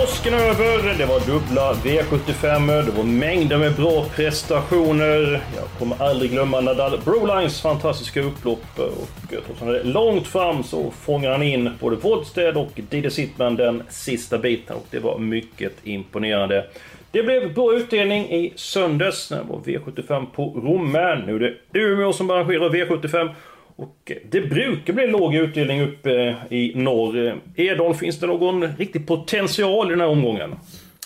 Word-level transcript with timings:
Påsken 0.00 0.34
är 0.34 0.38
över, 0.38 0.98
det 0.98 1.06
var 1.06 1.20
dubbla 1.20 1.72
V75, 1.72 2.82
det 2.84 2.90
var 2.90 3.04
mängder 3.04 3.58
med 3.58 3.74
bra 3.74 4.04
prestationer. 4.16 5.42
Jag 5.56 5.64
kommer 5.78 6.02
aldrig 6.02 6.30
glömma 6.30 6.60
Nadal 6.60 7.00
Brolines 7.04 7.62
fantastiska 7.62 8.22
upplopp. 8.22 8.78
Eh, 8.78 8.84
och 8.84 9.08
trots 9.46 9.60
han 9.60 9.68
är 9.68 9.84
långt 9.84 10.26
fram 10.26 10.62
så 10.62 10.90
fångar 10.90 11.30
han 11.30 11.42
in 11.42 11.70
både 11.80 11.96
Woldstedt 11.96 12.56
och 12.56 12.70
Didier 12.74 13.10
Sittman 13.10 13.56
den 13.56 13.82
sista 13.88 14.38
biten 14.38 14.76
och 14.76 14.86
det 14.90 14.98
var 14.98 15.18
mycket 15.18 15.72
imponerande. 15.84 16.64
Det 17.10 17.22
blev 17.22 17.54
bra 17.54 17.74
utdelning 17.74 18.30
i 18.30 18.52
söndags 18.56 19.30
när 19.30 19.38
det 19.38 19.44
var 19.48 19.58
V75 19.58 20.26
på 20.34 20.44
Romme. 20.44 21.22
Nu 21.26 21.36
är 21.36 21.56
det 21.70 21.78
Umeå 21.78 22.12
som 22.12 22.30
arrangerar 22.30 22.70
V75 22.70 23.34
och 23.76 24.12
det 24.30 24.40
brukar 24.40 24.92
bli 24.92 25.06
låg 25.06 25.34
utdelning 25.34 25.82
uppe 25.82 26.36
i 26.50 26.72
norr. 26.74 27.40
Edholm, 27.56 27.94
finns 27.94 28.20
det 28.20 28.26
någon 28.26 28.76
riktig 28.76 29.06
potential 29.06 29.86
i 29.86 29.90
den 29.90 30.00
här 30.00 30.08
omgången? 30.08 30.54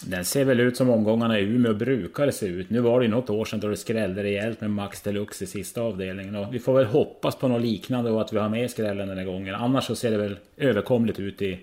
Den 0.06 0.25
ser 0.25 0.45
väl 0.45 0.61
ut 0.61 0.77
som 0.77 0.91
omgångarna 0.91 1.39
i 1.39 1.43
Umeå 1.43 1.75
brukar 1.75 2.31
se 2.31 2.47
ut. 2.47 2.70
Nu 2.70 2.81
var 2.81 3.01
det 3.01 3.06
ju 3.06 3.11
något 3.11 3.31
år 3.31 3.45
sedan 3.45 3.61
då 3.61 3.69
det 3.69 3.77
skrällde 3.77 4.23
rejält 4.23 4.61
med 4.61 4.70
Max 4.70 5.03
Deluxe 5.03 5.45
i 5.45 5.47
sista 5.47 5.83
avdelningen. 5.83 6.37
Och 6.37 6.55
vi 6.55 6.59
får 6.59 6.75
väl 6.75 6.87
hoppas 6.87 7.37
på 7.37 7.48
något 7.48 7.62
liknande 7.62 8.11
och 8.11 8.20
att 8.20 8.33
vi 8.33 8.39
har 8.39 8.48
med 8.48 8.71
skrällen 8.71 9.09
den 9.09 9.19
här 9.19 9.25
gången. 9.25 9.55
Annars 9.55 9.84
så 9.84 9.97
ser 9.97 10.11
det 10.11 10.17
väl 10.17 10.37
överkomligt 10.56 11.21
ut 11.21 11.43
i 11.43 11.61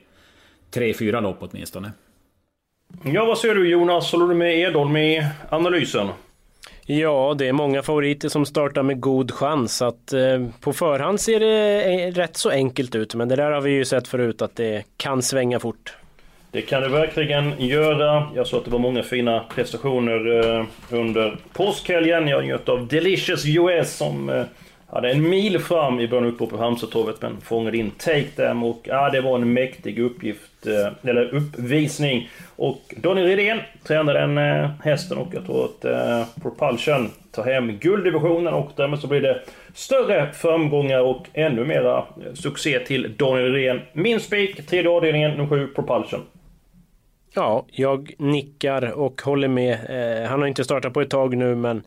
tre, 0.71 0.93
fyra 0.93 1.19
lopp 1.19 1.37
åtminstone. 1.39 1.91
Ja, 3.03 3.25
vad 3.25 3.37
säger 3.37 3.55
du 3.55 3.69
Jonas? 3.69 4.11
Håller 4.11 4.27
du 4.27 4.35
med 4.35 4.59
Edholm 4.59 4.97
i 4.97 5.27
analysen? 5.49 6.07
Ja, 6.87 7.35
det 7.37 7.47
är 7.47 7.53
många 7.53 7.83
favoriter 7.83 8.29
som 8.29 8.45
startar 8.45 8.83
med 8.83 8.99
god 8.99 9.31
chans. 9.31 9.81
Att, 9.81 10.13
eh, 10.13 10.47
på 10.59 10.73
förhand 10.73 11.19
ser 11.21 11.39
det 11.39 11.83
eh, 11.83 12.11
rätt 12.11 12.37
så 12.37 12.49
enkelt 12.49 12.95
ut, 12.95 13.15
men 13.15 13.27
det 13.27 13.35
där 13.35 13.51
har 13.51 13.61
vi 13.61 13.71
ju 13.71 13.85
sett 13.85 14.07
förut 14.07 14.41
att 14.41 14.55
det 14.55 14.83
kan 14.97 15.21
svänga 15.21 15.59
fort. 15.59 15.97
Det 16.51 16.61
kan 16.61 16.81
det 16.81 16.89
verkligen 16.89 17.53
göra. 17.57 18.27
Jag 18.35 18.47
såg 18.47 18.57
att 18.57 18.65
det 18.65 18.71
var 18.71 18.79
många 18.79 19.03
fina 19.03 19.39
prestationer 19.55 20.49
eh, 20.59 20.65
under 20.89 21.37
påskhelgen. 21.53 22.27
Jag 22.27 22.43
njöt 22.43 22.69
av 22.69 22.87
Delicious 22.87 23.45
US 23.45 23.97
som 23.97 24.29
eh, 24.29 24.43
hade 24.87 25.11
en 25.11 25.29
mil 25.29 25.59
fram 25.59 25.99
i 25.99 26.07
början 26.07 26.25
uppe 26.25 26.45
på 26.45 26.57
Halmstadtorvet 26.57 27.21
men 27.21 27.41
fångade 27.41 27.77
in 27.77 27.91
Take 27.91 28.27
Them 28.35 28.63
och 28.63 28.81
ja, 28.83 29.09
det 29.09 29.21
var 29.21 29.35
en 29.35 29.53
mäktig 29.53 29.99
uppgift, 29.99 30.67
eh, 30.67 31.09
eller 31.09 31.35
uppvisning. 31.35 32.29
Och 32.55 32.93
Daniel 32.97 33.27
Redén 33.27 33.59
tränade 33.83 34.19
den 34.19 34.37
eh, 34.37 34.69
hästen 34.83 35.17
och 35.17 35.27
jag 35.33 35.45
tror 35.45 35.65
att 35.65 35.85
eh, 35.85 36.27
Propulsion 36.41 37.11
tar 37.31 37.43
hem 37.43 37.71
gulddivisionen 37.71 38.53
och 38.53 38.71
därmed 38.75 38.99
så 38.99 39.07
blir 39.07 39.21
det 39.21 39.41
större 39.73 40.31
framgångar 40.33 40.99
och 40.99 41.27
ännu 41.33 41.65
mera 41.65 41.97
eh, 41.97 42.33
succé 42.33 42.79
till 42.79 43.15
Daniel 43.17 43.53
Redén. 43.53 43.81
Min 43.93 44.19
spik, 44.19 44.67
tredje 44.67 44.91
avdelningen, 44.91 45.31
nummer 45.31 45.49
7, 45.49 45.67
Propulsion. 45.67 46.21
Ja, 47.35 47.65
jag 47.71 48.13
nickar 48.17 48.91
och 48.91 49.21
håller 49.21 49.47
med. 49.47 49.73
Eh, 49.89 50.29
han 50.29 50.39
har 50.39 50.47
inte 50.47 50.63
startat 50.63 50.93
på 50.93 51.01
ett 51.01 51.09
tag 51.09 51.37
nu 51.37 51.55
men 51.55 51.83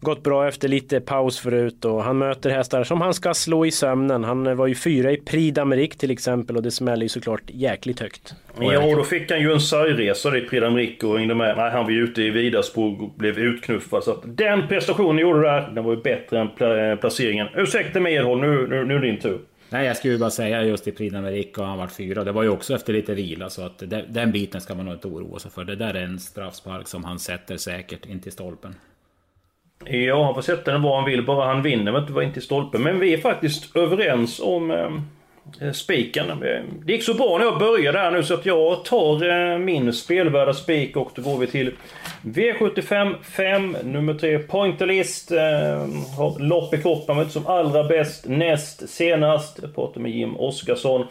gått 0.00 0.22
bra 0.22 0.48
efter 0.48 0.68
lite 0.68 1.00
paus 1.00 1.38
förut 1.38 1.84
och 1.84 2.02
han 2.02 2.18
möter 2.18 2.50
hästar 2.50 2.84
som 2.84 3.00
han 3.00 3.14
ska 3.14 3.34
slå 3.34 3.66
i 3.66 3.70
sömnen. 3.70 4.24
Han 4.24 4.46
eh, 4.46 4.54
var 4.54 4.66
ju 4.66 4.74
fyra 4.74 5.12
i 5.12 5.16
Prix 5.16 5.58
d'Amérique 5.58 5.98
till 5.98 6.10
exempel 6.10 6.56
och 6.56 6.62
det 6.62 6.70
smäller 6.70 7.02
ju 7.02 7.08
såklart 7.08 7.42
jäkligt 7.46 8.00
högt. 8.00 8.34
Ja, 8.60 8.84
och 8.84 8.96
då 8.96 9.04
fick 9.04 9.30
han 9.30 9.40
ju 9.40 9.52
en 9.52 9.60
sargresa 9.60 10.36
i 10.36 10.40
Prix 10.40 10.64
d'Amérique 10.64 11.04
och 11.04 11.18
hängde 11.18 11.34
med. 11.34 11.56
Nej, 11.56 11.70
han 11.70 11.84
var 11.84 11.90
ju 11.90 12.04
ute 12.04 12.22
i 12.22 12.30
Vidaspår 12.30 13.02
och 13.02 13.10
blev 13.16 13.38
utknuffad. 13.38 14.04
Så 14.04 14.10
att 14.10 14.22
den 14.24 14.68
prestationen 14.68 15.18
gjorde 15.18 15.40
där, 15.40 15.70
den 15.74 15.84
var 15.84 15.94
ju 15.94 16.00
bättre 16.00 16.40
än 16.40 16.46
eh, 16.46 16.96
placeringen. 16.96 17.46
Ursäkta 17.54 18.00
mig 18.00 18.14
Edholm, 18.14 18.40
nu, 18.40 18.66
nu, 18.68 18.84
nu 18.84 18.94
är 18.94 18.98
det 18.98 19.06
din 19.06 19.20
tur. 19.20 19.38
Nej, 19.72 19.86
jag 19.86 19.96
skulle 19.96 20.18
bara 20.18 20.30
säga 20.30 20.62
just 20.62 20.88
i 20.88 20.92
Prix 20.92 21.14
d'Amérique 21.14 21.58
och 21.58 21.66
han 21.66 21.78
varit 21.78 21.92
fyra. 21.92 22.24
Det 22.24 22.32
var 22.32 22.42
ju 22.42 22.48
också 22.48 22.74
efter 22.74 22.92
lite 22.92 23.14
vila 23.14 23.50
så 23.50 23.62
att 23.62 23.78
den, 23.78 24.04
den 24.08 24.32
biten 24.32 24.60
ska 24.60 24.74
man 24.74 24.84
nog 24.84 24.94
inte 24.94 25.08
oroa 25.08 25.38
sig 25.38 25.50
för. 25.50 25.64
Det 25.64 25.76
där 25.76 25.94
är 25.94 26.02
en 26.04 26.20
straffspark 26.20 26.88
som 26.88 27.04
han 27.04 27.18
sätter 27.18 27.56
säkert 27.56 28.06
in 28.06 28.20
till 28.20 28.32
stolpen. 28.32 28.74
Ja, 29.84 30.24
han 30.24 30.34
får 30.34 30.42
sätta 30.42 30.72
den 30.72 30.82
var 30.82 30.96
han 30.96 31.10
vill, 31.10 31.26
bara 31.26 31.54
han 31.54 31.62
vinner 31.62 31.92
men 31.92 32.00
inte 32.00 32.12
var 32.12 32.22
inte 32.22 32.38
i 32.38 32.42
stolpen. 32.42 32.82
Men 32.82 33.00
vi 33.00 33.14
är 33.14 33.18
faktiskt 33.18 33.76
överens 33.76 34.40
om 34.40 34.70
Eh, 34.70 34.90
Eh, 35.60 35.72
spiken. 35.72 36.26
Det 36.84 36.92
gick 36.92 37.02
så 37.02 37.14
bra 37.14 37.38
när 37.38 37.44
jag 37.44 37.58
började 37.58 37.98
här 37.98 38.10
nu 38.10 38.22
så 38.22 38.34
att 38.34 38.46
jag 38.46 38.84
tar 38.84 39.28
eh, 39.52 39.58
min 39.58 39.92
spelvärda 39.92 40.54
spik 40.54 40.96
och 40.96 41.10
då 41.14 41.22
går 41.22 41.38
vi 41.38 41.46
till 41.46 41.72
V75 42.22 43.14
5, 43.22 43.76
nummer 43.84 44.14
3, 44.14 44.38
Pointerlist. 44.38 45.32
Eh, 45.32 45.38
har 46.16 46.38
lopp 46.38 46.74
i 46.74 46.82
kroppen, 46.82 47.16
var 47.16 47.24
som 47.24 47.46
allra 47.46 47.84
bäst 47.84 48.28
näst 48.28 48.88
senast. 48.88 49.58
Jag 49.62 49.74
pratar 49.74 50.00
med 50.00 50.10
Jim 50.10 50.36
Oskarsson. 50.36 51.06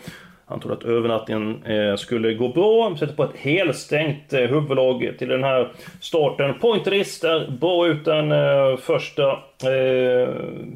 Han 0.50 0.60
trodde 0.60 0.78
att 0.78 0.84
övernattningen 0.84 1.64
eh, 1.64 1.96
skulle 1.96 2.34
gå 2.34 2.48
bra. 2.48 2.96
Sätter 3.00 3.14
på 3.14 3.24
ett 3.24 3.38
helstängt 3.38 4.34
eh, 4.34 4.40
huvudlag 4.40 5.14
till 5.18 5.28
den 5.28 5.44
här 5.44 5.72
starten. 6.02 6.60
Pointerist 6.60 7.24
är 7.24 7.52
bra 7.52 7.88
ut 7.88 8.06
den 8.06 8.32
eh, 8.32 8.78
första 8.78 9.32
eh, 9.32 10.30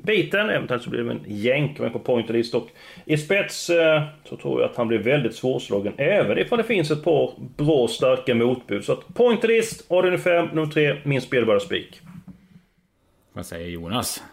biten. 0.04 0.50
Eventuellt 0.50 0.84
så 0.84 0.90
blir 0.90 1.04
det 1.04 1.12
en 1.12 1.24
jänk 1.28 1.80
med 1.80 1.94
på 1.94 2.00
Pointerist. 2.00 2.56
Och 2.56 2.68
i 3.06 3.18
spets 3.18 3.70
eh, 3.70 4.02
så 4.24 4.38
tror 4.38 4.62
jag 4.62 4.70
att 4.70 4.78
han 4.78 4.88
blir 4.88 5.00
väldigt 5.00 5.36
svårslagen. 5.36 5.94
Även 5.98 6.38
ifall 6.38 6.58
det 6.58 6.64
finns 6.64 6.92
ett 6.92 7.04
par 7.04 7.32
bra 7.58 7.88
starka 7.88 8.36
motbud. 8.36 8.86
Så 8.86 8.94
att 8.94 9.14
Pointerist, 9.14 9.92
avdelning 9.92 10.20
5, 10.20 10.48
nummer 10.54 10.72
3, 10.72 10.98
min 11.04 11.22
spelbara 11.22 11.60
spik. 11.60 12.02
Vad 13.34 13.46
säger 13.46 13.70
Jonas? 13.70 14.24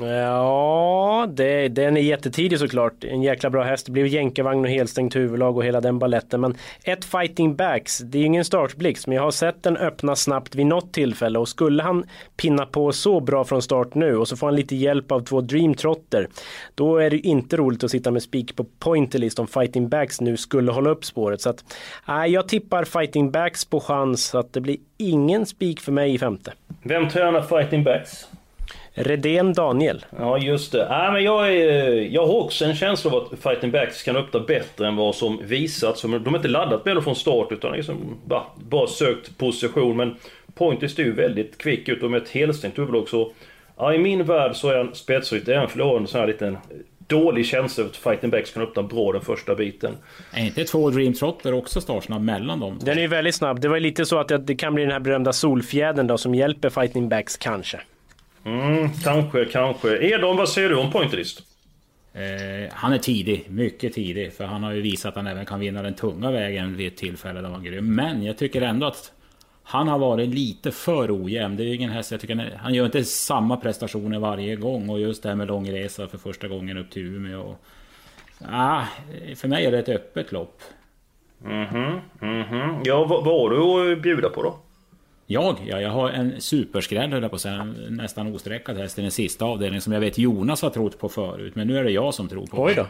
Ja, 0.00 1.26
det, 1.30 1.68
den 1.68 1.96
är 1.96 2.00
jättetidig 2.00 2.58
såklart. 2.58 3.04
En 3.04 3.22
jäkla 3.22 3.50
bra 3.50 3.62
häst. 3.62 3.86
Det 3.86 3.92
blev 3.92 4.06
jänkarvagn 4.06 4.64
och 4.64 4.70
helstängt 4.70 5.16
huvudlag 5.16 5.56
och 5.56 5.64
hela 5.64 5.80
den 5.80 5.98
balletten. 5.98 6.40
Men 6.40 6.56
ett 6.84 7.04
fighting 7.04 7.56
backs, 7.56 7.98
det 7.98 8.18
är 8.18 8.24
ingen 8.24 8.44
startblixt. 8.44 9.06
Men 9.06 9.16
jag 9.16 9.22
har 9.22 9.30
sett 9.30 9.62
den 9.62 9.76
öppna 9.76 10.16
snabbt 10.16 10.54
vid 10.54 10.66
något 10.66 10.92
tillfälle. 10.92 11.38
Och 11.38 11.48
skulle 11.48 11.82
han 11.82 12.04
pinna 12.36 12.66
på 12.66 12.92
så 12.92 13.20
bra 13.20 13.44
från 13.44 13.62
start 13.62 13.94
nu 13.94 14.16
och 14.16 14.28
så 14.28 14.36
får 14.36 14.46
han 14.46 14.56
lite 14.56 14.76
hjälp 14.76 15.12
av 15.12 15.20
två 15.20 15.40
Dream 15.40 15.74
Trotter. 15.74 16.28
Då 16.74 16.96
är 16.96 17.10
det 17.10 17.18
inte 17.18 17.56
roligt 17.56 17.84
att 17.84 17.90
sitta 17.90 18.10
med 18.10 18.22
spik 18.22 18.56
på 18.56 18.64
pointerlist 18.78 19.38
om 19.38 19.46
fighting 19.46 19.88
backs 19.88 20.20
nu 20.20 20.36
skulle 20.36 20.72
hålla 20.72 20.90
upp 20.90 21.04
spåret. 21.04 21.40
Så 21.40 21.50
att, 21.50 21.64
nej, 22.08 22.32
jag 22.32 22.48
tippar 22.48 22.84
fighting 22.84 23.30
backs 23.30 23.64
på 23.64 23.80
chans. 23.80 24.34
Att 24.34 24.52
det 24.52 24.60
blir 24.60 24.76
ingen 24.96 25.46
spik 25.46 25.80
för 25.80 25.92
mig 25.92 26.14
i 26.14 26.18
femte. 26.18 26.52
Vem 26.82 27.08
tränar 27.08 27.42
fighting 27.42 27.84
backs? 27.84 28.26
Redén 28.98 29.52
Daniel. 29.52 30.04
Ja, 30.18 30.38
just 30.38 30.72
det. 30.72 30.82
Äh, 30.82 31.12
men 31.12 31.24
jag, 31.24 31.56
är, 31.56 31.90
jag 31.90 32.26
har 32.26 32.34
också 32.34 32.64
en 32.64 32.74
känsla 32.74 33.10
av 33.10 33.16
att 33.16 33.38
Fighting 33.38 33.70
Backs 33.70 34.02
kan 34.02 34.16
öppna 34.16 34.40
bättre 34.40 34.86
än 34.86 34.96
vad 34.96 35.14
som 35.14 35.40
visats. 35.44 36.02
De 36.02 36.12
har 36.12 36.36
inte 36.36 36.48
laddat 36.48 36.84
med 36.84 37.04
från 37.04 37.16
start 37.16 37.52
utan 37.52 37.72
liksom 37.72 38.16
bara, 38.24 38.42
bara 38.54 38.86
sökt 38.86 39.38
position. 39.38 39.96
Men 39.96 40.16
Pointer 40.54 41.00
är 41.00 41.04
ju 41.04 41.12
väldigt 41.12 41.58
kvick 41.58 41.88
ut 41.88 42.02
och 42.02 42.10
med 42.10 42.22
ett 42.22 42.28
helstängt 42.28 42.78
huvudlag 42.78 43.08
så... 43.08 43.32
Ja, 43.78 43.94
i 43.94 43.98
min 43.98 44.24
värld 44.24 44.56
så 44.56 44.68
är 44.68 44.76
han 44.76 44.94
spetsrytt 44.94 45.48
även 45.48 45.68
för 45.68 45.80
ha 45.80 45.96
en 45.96 46.06
sån 46.06 46.20
här 46.20 46.26
liten 46.26 46.58
dålig 47.06 47.46
känsla 47.46 47.84
att 47.84 47.96
Fighting 47.96 48.30
Backs 48.30 48.50
kan 48.50 48.62
öppna 48.62 48.82
bra 48.82 49.12
den 49.12 49.20
första 49.20 49.54
biten. 49.54 49.92
Är 50.32 50.44
inte 50.44 50.64
två 50.64 50.90
Dream 50.90 51.14
Trotter 51.14 51.54
också 51.54 51.80
startsnabb 51.80 52.22
mellan 52.22 52.60
dem? 52.60 52.78
Den 52.82 52.98
är 52.98 53.08
väldigt 53.08 53.34
snabb. 53.34 53.60
Det 53.60 53.68
var 53.68 53.80
lite 53.80 54.06
så 54.06 54.18
att 54.18 54.46
det 54.46 54.54
kan 54.54 54.74
bli 54.74 54.82
den 54.82 54.92
här 54.92 55.00
berömda 55.00 55.32
solfjädern 55.32 56.06
då 56.06 56.18
som 56.18 56.34
hjälper 56.34 56.70
Fighting 56.70 57.08
Backs 57.08 57.36
kanske. 57.36 57.80
Mm, 58.46 58.90
kanske, 59.04 59.44
kanske. 59.44 59.98
Edon, 59.98 60.36
vad 60.36 60.48
säger 60.48 60.68
du 60.68 60.76
om 60.76 60.90
Pointerist? 60.90 61.42
Eh, 62.12 62.72
han 62.72 62.92
är 62.92 62.98
tidig, 62.98 63.46
mycket 63.50 63.92
tidig. 63.92 64.32
För 64.32 64.44
han 64.44 64.62
har 64.62 64.72
ju 64.72 64.80
visat 64.80 65.08
att 65.08 65.16
han 65.16 65.26
även 65.26 65.46
kan 65.46 65.60
vinna 65.60 65.82
den 65.82 65.94
tunga 65.94 66.30
vägen 66.30 66.76
vid 66.76 66.86
ett 66.86 66.96
tillfälle 66.96 67.40
där 67.40 67.48
han 67.48 67.64
grym. 67.64 67.94
Men 67.94 68.22
jag 68.22 68.38
tycker 68.38 68.62
ändå 68.62 68.86
att 68.86 69.12
han 69.62 69.88
har 69.88 69.98
varit 69.98 70.28
lite 70.28 70.70
för 70.70 71.24
ojämn. 71.24 71.56
Det 71.56 71.64
är 71.64 71.74
ingen 71.74 71.90
häst, 71.90 72.10
jag 72.10 72.20
tycker 72.20 72.56
han, 72.58 72.74
gör 72.74 72.84
inte 72.84 73.04
samma 73.04 73.56
prestationer 73.56 74.18
varje 74.18 74.56
gång. 74.56 74.88
Och 74.90 75.00
just 75.00 75.22
det 75.22 75.28
här 75.28 75.36
med 75.36 75.48
långresa 75.48 76.08
för 76.08 76.18
första 76.18 76.48
gången 76.48 76.78
upp 76.78 76.90
till 76.90 77.02
Umeå. 77.02 77.40
Och, 77.40 77.58
ah, 78.48 78.82
för 79.36 79.48
mig 79.48 79.64
är 79.66 79.72
det 79.72 79.78
ett 79.78 79.88
öppet 79.88 80.32
lopp. 80.32 80.60
Mhm, 81.38 82.00
mhm. 82.20 82.80
Ja, 82.84 83.04
vad, 83.04 83.24
vad 83.24 83.40
har 83.40 83.50
du 83.50 83.92
att 83.92 84.02
bjuda 84.02 84.28
på 84.28 84.42
då? 84.42 84.58
Jag? 85.26 85.56
Ja, 85.66 85.80
jag 85.80 85.90
har 85.90 86.10
en 86.10 86.40
superskräll 86.40 87.12
höll 87.12 87.22
jag 87.22 87.30
på 87.30 87.34
att 87.34 87.40
säga. 87.40 87.64
Nästan 87.88 88.34
osträckad 88.34 88.76
häst 88.76 88.98
i 88.98 89.02
den 89.02 89.10
sista 89.10 89.44
avdelningen 89.44 89.82
som 89.82 89.92
jag 89.92 90.00
vet 90.00 90.18
Jonas 90.18 90.62
har 90.62 90.70
trott 90.70 90.98
på 90.98 91.08
förut. 91.08 91.54
Men 91.56 91.66
nu 91.66 91.78
är 91.78 91.84
det 91.84 91.90
jag 91.90 92.14
som 92.14 92.28
tror 92.28 92.46
på 92.46 92.62
Oj 92.62 92.74
då. 92.74 92.86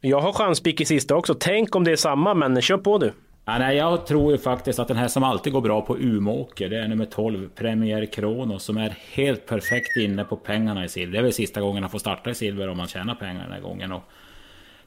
Jag 0.00 0.20
har 0.20 0.32
chanspik 0.32 0.80
i 0.80 0.84
sista 0.84 1.16
också. 1.16 1.34
Tänk 1.34 1.76
om 1.76 1.84
det 1.84 1.92
är 1.92 1.96
samma, 1.96 2.34
men 2.34 2.62
kör 2.62 2.78
på 2.78 2.98
du. 2.98 3.12
Ja, 3.44 3.58
nej, 3.58 3.76
jag 3.76 4.06
tror 4.06 4.32
ju 4.32 4.38
faktiskt 4.38 4.78
att 4.78 4.88
den 4.88 4.96
här 4.96 5.08
som 5.08 5.22
alltid 5.22 5.52
går 5.52 5.60
bra 5.60 5.80
på 5.80 5.96
Umåker, 5.98 6.68
det 6.68 6.78
är 6.78 6.88
nummer 6.88 7.04
12, 7.04 7.48
Premier 7.48 8.06
Kronos, 8.06 8.64
som 8.64 8.76
är 8.76 8.94
helt 9.12 9.46
perfekt 9.46 9.96
inne 9.96 10.24
på 10.24 10.36
pengarna 10.36 10.84
i 10.84 10.88
silver. 10.88 11.12
Det 11.12 11.18
är 11.18 11.22
väl 11.22 11.32
sista 11.32 11.60
gången 11.60 11.82
han 11.82 11.90
får 11.90 11.98
starta 11.98 12.30
i 12.30 12.34
silver 12.34 12.68
om 12.68 12.76
man 12.76 12.88
tjänar 12.88 13.14
pengar 13.14 13.42
den 13.42 13.52
här 13.52 13.60
gången. 13.60 13.92
Och 13.92 14.02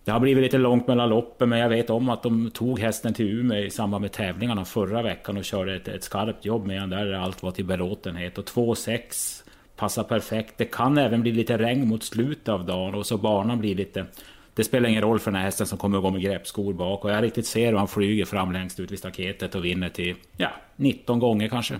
det 0.03 0.11
har 0.11 0.19
blivit 0.19 0.43
lite 0.43 0.57
långt 0.57 0.87
mellan 0.87 1.09
loppen, 1.09 1.49
men 1.49 1.59
jag 1.59 1.69
vet 1.69 1.89
om 1.89 2.09
att 2.09 2.23
de 2.23 2.51
tog 2.51 2.79
hästen 2.79 3.13
till 3.13 3.39
Umeå 3.39 3.63
i 3.63 3.69
samband 3.69 4.01
med 4.01 4.11
tävlingarna 4.11 4.65
förra 4.65 5.01
veckan 5.01 5.37
och 5.37 5.45
körde 5.45 5.75
ett, 5.75 5.87
ett 5.87 6.03
skarpt 6.03 6.45
jobb 6.45 6.67
med 6.67 6.81
den 6.81 6.89
där 6.89 7.13
allt 7.13 7.43
var 7.43 7.51
till 7.51 7.65
belåtenhet. 7.65 8.37
Och 8.37 8.45
2,6 8.45 9.43
passar 9.75 10.03
perfekt. 10.03 10.53
Det 10.57 10.65
kan 10.65 10.97
även 10.97 11.21
bli 11.21 11.31
lite 11.31 11.57
regn 11.57 11.87
mot 11.87 12.03
slutet 12.03 12.49
av 12.49 12.65
dagen 12.65 12.95
och 12.95 13.05
så 13.05 13.17
banan 13.17 13.59
blir 13.59 13.75
lite 13.75 14.05
det 14.53 14.63
spelar 14.63 14.89
ingen 14.89 15.01
roll 15.01 15.19
för 15.19 15.31
den 15.31 15.37
här 15.37 15.45
hästen 15.45 15.67
som 15.67 15.77
kommer 15.77 15.97
att 15.97 16.03
gå 16.03 16.09
med 16.09 16.21
greppskor 16.21 16.73
bak. 16.73 17.05
Och 17.05 17.11
jag 17.11 17.23
riktigt 17.23 17.45
ser 17.45 17.71
hur 17.71 17.77
han 17.77 17.87
flyger 17.87 18.25
fram 18.25 18.51
längst 18.51 18.79
ut 18.79 18.91
vid 18.91 18.99
staketet 18.99 19.55
och 19.55 19.65
vinner 19.65 19.89
till 19.89 20.15
ja, 20.37 20.49
19 20.75 21.19
gånger 21.19 21.47
kanske. 21.47 21.79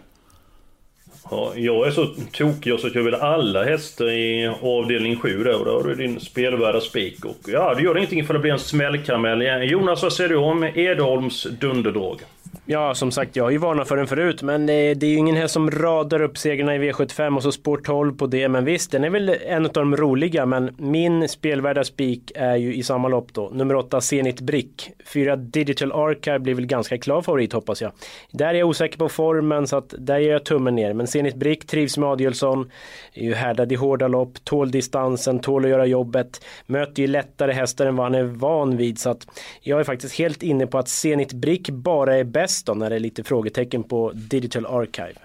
Ja, 1.29 1.53
jag 1.55 1.87
är 1.87 1.91
så 1.91 2.05
tokig 2.31 2.79
så 2.79 2.87
att 2.87 2.95
jag 2.95 3.03
vill 3.03 3.15
alla 3.15 3.63
hästar 3.63 4.09
i 4.09 4.51
avdelning 4.61 5.15
7 5.15 5.43
där 5.43 5.59
och 5.59 5.65
då 5.65 5.71
har 5.71 5.83
du 5.83 5.95
din 5.95 6.19
spelvärda 6.19 6.81
spik. 6.81 7.25
Och 7.25 7.37
ja, 7.47 7.73
det 7.73 7.83
gör 7.83 7.97
ingenting 7.97 8.19
ifall 8.19 8.33
det 8.33 8.39
blir 8.39 8.51
en 8.51 8.59
smällkaramell. 8.59 9.69
Jonas, 9.69 10.03
vad 10.03 10.13
säger 10.13 10.29
du 10.29 10.35
om 10.35 10.63
Edholms 10.63 11.43
dunderdrag? 11.43 12.21
Ja, 12.65 12.95
som 12.95 13.11
sagt, 13.11 13.35
jag 13.35 13.43
har 13.43 13.51
ju 13.51 13.57
varnat 13.57 13.87
för 13.87 13.97
den 13.97 14.07
förut, 14.07 14.41
men 14.41 14.61
eh, 14.61 14.97
det 14.97 15.03
är 15.03 15.09
ju 15.09 15.15
ingen 15.15 15.35
häst 15.35 15.53
som 15.53 15.71
radar 15.71 16.21
upp 16.21 16.37
segrarna 16.37 16.75
i 16.75 16.79
V75 16.79 17.35
och 17.35 17.43
så 17.43 17.51
spår 17.51 17.77
12 17.77 18.17
på 18.17 18.27
det. 18.27 18.49
Men 18.49 18.65
visst, 18.65 18.91
den 18.91 19.03
är 19.03 19.09
väl 19.09 19.29
en 19.29 19.65
av 19.65 19.71
de 19.71 19.97
roliga, 19.97 20.45
men 20.45 20.75
min 20.77 21.29
spelvärda 21.29 21.83
spik 21.83 22.31
är 22.35 22.55
ju 22.55 22.75
i 22.75 22.83
samma 22.83 23.07
lopp 23.07 23.33
då. 23.33 23.49
Nummer 23.53 23.75
8, 23.75 24.01
Zenit 24.01 24.41
Brick. 24.41 24.91
4 25.05 25.35
Digital 25.35 25.91
Archive 25.91 26.39
blir 26.39 26.53
väl 26.53 26.65
ganska 26.65 26.97
klar 26.97 27.21
favorit 27.21 27.53
hoppas 27.53 27.81
jag. 27.81 27.91
Där 28.31 28.47
är 28.47 28.53
jag 28.53 28.69
osäker 28.69 28.97
på 28.97 29.09
formen, 29.09 29.67
så 29.67 29.77
att 29.77 29.93
där 29.97 30.17
gör 30.17 30.31
jag 30.31 30.45
tummen 30.45 30.75
ner. 30.75 30.93
Men 30.93 31.07
Zenit 31.07 31.35
Brick 31.35 31.67
trivs 31.67 31.97
med 31.97 32.09
Adielsson, 32.09 32.71
är 33.13 33.23
ju 33.23 33.33
härdad 33.33 33.71
i 33.71 33.75
hårda 33.75 34.07
lopp, 34.07 34.43
tål 34.43 34.71
distansen, 34.71 35.39
tål 35.39 35.65
att 35.65 35.71
göra 35.71 35.85
jobbet, 35.85 36.45
möter 36.65 37.01
ju 37.01 37.07
lättare 37.07 37.51
hästar 37.51 37.85
än 37.85 37.95
vad 37.95 38.05
han 38.05 38.15
är 38.15 38.23
van 38.23 38.77
vid. 38.77 38.99
Så 38.99 39.09
att 39.09 39.27
jag 39.61 39.79
är 39.79 39.83
faktiskt 39.83 40.17
helt 40.17 40.43
inne 40.43 40.67
på 40.67 40.77
att 40.77 40.87
Zenit 40.87 41.33
Brick 41.33 41.69
bara 41.69 42.17
är 42.17 42.23
bäst 42.23 42.40
bäst 42.41 42.65
då 42.65 42.73
när 42.73 42.89
det 42.89 42.95
är 42.95 42.99
lite 42.99 43.23
frågetecken 43.23 43.83
på 43.83 44.11
Digital 44.13 44.65
Archive? 44.65 45.19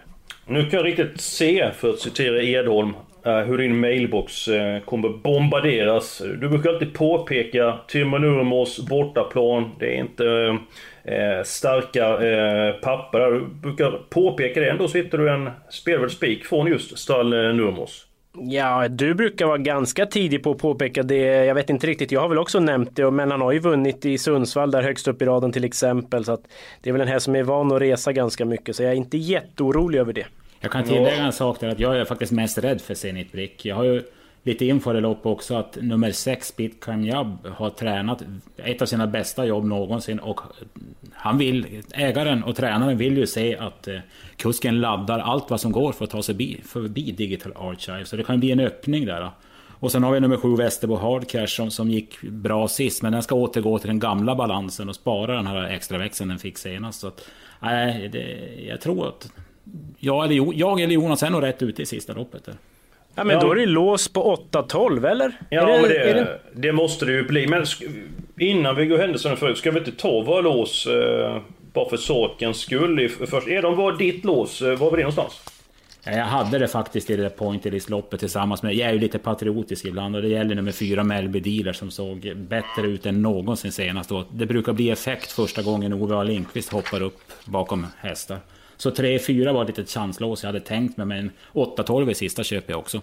Nu 0.46 0.62
kan 0.62 0.78
jag 0.78 0.86
riktigt 0.86 1.20
se, 1.20 1.70
för 1.72 1.90
att 1.90 1.98
citera 1.98 2.42
Edholm, 2.42 2.94
eh, 3.24 3.38
hur 3.38 3.58
din 3.58 3.80
mailbox 3.80 4.48
eh, 4.48 4.80
kommer 4.80 5.08
bombarderas. 5.08 6.22
Du 6.40 6.48
brukar 6.48 6.70
alltid 6.70 6.94
påpeka 6.94 7.78
Timo 7.88 8.18
Nurmos 8.18 8.88
bortaplan. 8.88 9.70
Det 9.78 9.86
är 9.86 10.00
inte 10.00 10.58
eh, 11.04 11.42
starka 11.44 12.06
eh, 12.06 12.72
papper 12.72 13.18
där. 13.18 13.32
Du 13.32 13.46
brukar 13.46 13.90
påpeka 14.10 14.60
det. 14.60 14.70
Ändå 14.70 14.88
sitter 14.88 15.04
hittar 15.04 15.18
du 15.18 15.30
en 15.30 15.50
spelvärd 15.70 16.10
spik 16.10 16.44
från 16.44 16.66
just 16.66 16.98
stall 16.98 17.32
eh, 17.32 17.38
Nurmos. 17.38 18.06
Ja, 18.40 18.88
du 18.88 19.14
brukar 19.14 19.46
vara 19.46 19.58
ganska 19.58 20.06
tidig 20.06 20.42
på 20.42 20.50
att 20.50 20.58
påpeka 20.58 21.02
det. 21.02 21.44
Jag 21.44 21.54
vet 21.54 21.70
inte 21.70 21.86
riktigt, 21.86 22.12
jag 22.12 22.20
har 22.20 22.28
väl 22.28 22.38
också 22.38 22.60
nämnt 22.60 22.96
det, 22.96 23.10
men 23.10 23.30
han 23.30 23.40
har 23.40 23.52
ju 23.52 23.58
vunnit 23.58 24.04
i 24.04 24.18
Sundsvall 24.18 24.70
där 24.70 24.82
högst 24.82 25.08
upp 25.08 25.22
i 25.22 25.24
raden 25.24 25.52
till 25.52 25.64
exempel. 25.64 26.24
Så 26.24 26.32
att 26.32 26.42
det 26.82 26.90
är 26.90 26.92
väl 26.92 27.02
en 27.02 27.08
här 27.08 27.18
som 27.18 27.36
är 27.36 27.42
van 27.42 27.72
att 27.72 27.80
resa 27.80 28.12
ganska 28.12 28.44
mycket, 28.44 28.76
så 28.76 28.82
jag 28.82 28.92
är 28.92 28.96
inte 28.96 29.16
jätteorolig 29.16 29.98
över 29.98 30.12
det. 30.12 30.26
Jag 30.60 30.72
kan 30.72 30.84
tillägga 30.84 31.16
en 31.16 31.32
sak 31.32 31.60
där, 31.60 31.68
att 31.68 31.80
jag 31.80 31.96
är 31.96 32.04
faktiskt 32.04 32.32
mest 32.32 32.58
rädd 32.58 32.80
för 32.80 32.94
Zenit 32.94 33.32
Brick. 33.32 33.64
Jag 33.64 33.76
har 33.76 33.84
ju 33.84 34.02
lite 34.46 34.64
inför 34.64 34.94
det 34.94 35.00
lopp 35.00 35.26
också 35.26 35.54
att 35.54 35.78
nummer 35.80 36.12
6, 36.12 36.56
Bit 36.56 36.80
Kanyab, 36.80 37.46
har 37.46 37.70
tränat 37.70 38.22
ett 38.56 38.82
av 38.82 38.86
sina 38.86 39.06
bästa 39.06 39.46
jobb 39.46 39.64
någonsin 39.64 40.18
och 40.18 40.40
han 41.12 41.38
vill, 41.38 41.82
ägaren 41.94 42.44
och 42.44 42.56
tränaren 42.56 42.98
vill 42.98 43.16
ju 43.16 43.26
se 43.26 43.56
att 43.56 43.88
eh, 43.88 43.98
kusken 44.36 44.80
laddar 44.80 45.18
allt 45.18 45.50
vad 45.50 45.60
som 45.60 45.72
går 45.72 45.92
för 45.92 46.04
att 46.04 46.10
ta 46.10 46.22
sig 46.22 46.62
förbi 46.64 47.10
Digital 47.10 47.52
Archive. 47.56 48.04
Så 48.04 48.16
det 48.16 48.24
kan 48.24 48.40
bli 48.40 48.50
en 48.50 48.60
öppning 48.60 49.06
där. 49.06 49.30
Och 49.78 49.92
sen 49.92 50.02
har 50.02 50.12
vi 50.12 50.20
nummer 50.20 50.36
7 50.36 50.56
Västerbo 50.56 50.96
Hardcash 50.96 51.46
som, 51.46 51.70
som 51.70 51.90
gick 51.90 52.22
bra 52.22 52.68
sist. 52.68 53.02
Men 53.02 53.12
den 53.12 53.22
ska 53.22 53.34
återgå 53.34 53.78
till 53.78 53.88
den 53.88 53.98
gamla 53.98 54.34
balansen 54.34 54.88
och 54.88 54.94
spara 54.94 55.36
den 55.36 55.46
här 55.46 55.64
extra 55.64 55.98
växeln 55.98 56.28
den 56.28 56.38
fick 56.38 56.58
senast. 56.58 57.00
Så 57.00 57.08
att, 57.08 57.28
nej, 57.60 58.08
det, 58.08 58.38
jag 58.68 58.80
tror 58.80 59.08
att 59.08 59.32
jag 59.98 60.24
eller, 60.24 60.52
jag 60.54 60.80
eller 60.80 60.94
Jonas 60.94 61.22
är 61.22 61.30
nog 61.30 61.42
rätt 61.42 61.62
ute 61.62 61.82
i 61.82 61.86
sista 61.86 62.12
loppet. 62.12 62.44
Där. 62.44 62.54
Ja 63.16 63.24
men 63.24 63.34
ja. 63.34 63.40
då 63.40 63.52
är 63.52 63.56
det 63.56 63.66
lås 63.66 64.08
på 64.08 64.36
8-12 64.52 65.08
eller? 65.08 65.32
Ja 65.50 65.66
det, 65.66 65.80
men 65.80 65.90
det, 65.90 66.12
det... 66.12 66.38
det, 66.54 66.72
måste 66.72 67.04
det 67.04 67.12
ju 67.12 67.28
bli. 67.28 67.46
Men 67.46 67.64
innan 68.38 68.76
vi 68.76 68.86
går 68.86 68.98
händelserna 68.98 69.36
förut, 69.36 69.58
ska 69.58 69.70
vi 69.70 69.78
inte 69.78 69.92
ta 69.92 70.20
våra 70.20 70.40
lås 70.40 70.86
eh, 70.86 71.40
bara 71.72 71.88
för 71.88 71.96
sakens 71.96 72.58
skull? 72.58 73.08
Först, 73.08 73.48
är 73.48 73.62
de 73.62 73.76
var 73.76 73.92
ditt 73.92 74.24
lås? 74.24 74.62
Eh, 74.62 74.68
var 74.68 74.90
var 74.90 74.96
det 74.96 75.02
någonstans? 75.02 75.42
Jag 76.04 76.24
hade 76.24 76.58
det 76.58 76.68
faktiskt 76.68 77.10
i 77.10 77.16
det 77.16 77.22
där 77.22 77.30
Pointerlist-loppet 77.30 78.20
tillsammans 78.20 78.62
med... 78.62 78.74
Jag 78.74 78.88
är 78.88 78.92
ju 78.92 78.98
lite 78.98 79.18
patriotisk 79.18 79.84
ibland 79.84 80.16
och 80.16 80.22
det 80.22 80.28
gäller 80.28 80.54
nummer 80.54 80.72
fyra 80.72 81.04
Melby 81.04 81.40
Dealer 81.40 81.72
som 81.72 81.90
såg 81.90 82.32
bättre 82.36 82.86
ut 82.86 83.06
än 83.06 83.22
någonsin 83.22 83.72
senast. 83.72 84.10
Det 84.32 84.46
brukar 84.46 84.72
bli 84.72 84.90
effekt 84.90 85.32
första 85.32 85.62
gången 85.62 85.92
Ove 85.92 86.16
A. 86.16 86.22
Lindqvist 86.22 86.72
hoppar 86.72 87.02
upp 87.02 87.20
bakom 87.44 87.86
hästar. 87.98 88.38
Så 88.76 88.90
3-4 88.90 89.52
var 89.52 89.62
ett 89.62 89.68
litet 89.68 89.90
chanslås 89.90 90.42
jag 90.42 90.48
hade 90.48 90.60
tänkt 90.60 90.96
mig, 90.96 91.06
men 91.06 91.30
8-12 91.52 92.10
i 92.10 92.14
sista 92.14 92.44
köper 92.44 92.72
jag 92.72 92.78
också. 92.78 93.00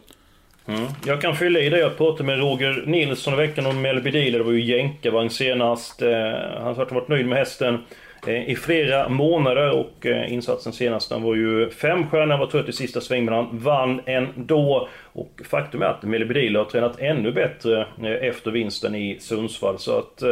Mm. 0.66 0.86
Jag 1.06 1.22
kan 1.22 1.36
fylla 1.36 1.60
i 1.60 1.70
det. 1.70 1.80
Jag 1.80 1.98
pratade 1.98 2.24
med 2.24 2.40
Roger 2.40 2.84
Nilsson 2.86 3.34
i 3.34 3.38
veckan 3.38 3.66
om 3.66 3.82
Melby 3.82 4.12
Dealer. 4.12 4.38
Det 4.38 4.44
var 4.44 4.52
ju 4.52 4.62
jänkarvagn 4.64 5.30
senast. 5.30 6.02
Eh, 6.02 6.12
han 6.60 6.76
sa 6.76 6.82
att 6.82 6.90
han 6.90 6.96
varit 6.96 7.08
nöjd 7.08 7.26
med 7.26 7.38
hästen 7.38 7.80
eh, 8.28 8.50
i 8.50 8.56
flera 8.56 9.10
månader 9.10 9.72
och 9.72 10.06
eh, 10.06 10.34
insatsen 10.34 10.74
senast 10.74 11.10
den 11.10 11.22
var 11.22 11.36
ju 11.36 11.70
fem 11.70 12.10
stjärnor, 12.10 12.32
han 12.32 12.40
var 12.40 12.48
trött 12.48 12.70
i 12.70 12.74
sista 12.74 13.02
sväng 13.02 13.26
men 13.26 13.34
han 13.34 13.50
vann 13.52 14.02
ändå. 14.06 14.90
Och 15.14 15.42
faktum 15.50 15.82
är 15.82 15.86
att 15.86 16.04
Melby 16.04 16.34
Dealer 16.34 16.60
har 16.60 16.66
tränat 16.66 17.00
ännu 17.00 17.32
bättre 17.32 17.88
efter 18.22 18.52
vinsten 18.52 18.96
i 18.96 19.18
Sundsvall 19.20 19.80
så 19.80 19.98
att 19.98 20.24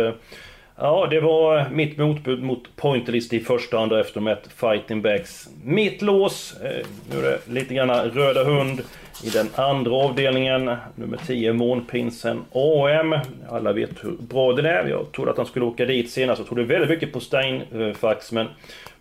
Ja, 0.84 1.08
det 1.10 1.20
var 1.20 1.70
mitt 1.70 1.98
motbud 1.98 2.44
mot 2.44 2.76
Pointerlist 2.76 3.34
i 3.34 3.40
första 3.40 3.78
hand 3.78 3.94
efter 3.94 4.30
ett 4.30 4.48
Fighting 4.56 5.02
Backs. 5.02 5.50
Mitt 5.64 6.02
lås, 6.02 6.62
eh, 6.62 6.86
nu 7.12 7.18
är 7.18 7.22
det 7.22 7.40
lite 7.54 7.74
grann 7.74 7.90
Röda 7.90 8.44
Hund 8.44 8.82
i 9.24 9.30
den 9.30 9.48
andra 9.56 9.96
avdelningen. 9.96 10.76
Nummer 10.96 11.18
10 11.28 11.54
Månprinsen 11.54 12.42
AM. 12.52 13.16
Alla 13.50 13.74
vet 13.74 14.04
hur 14.04 14.12
bra 14.20 14.54
den 14.54 14.66
är. 14.66 14.88
Jag 14.88 15.12
trodde 15.12 15.32
att 15.32 15.38
han 15.38 15.46
skulle 15.46 15.66
åka 15.66 15.86
dit 15.86 16.12
senast. 16.12 16.40
Jag 16.40 16.48
trodde 16.48 16.64
väldigt 16.64 16.90
mycket 16.90 17.14
på 17.14 17.20
Steinfax 17.20 18.32
eh, 18.32 18.36
men 18.36 18.48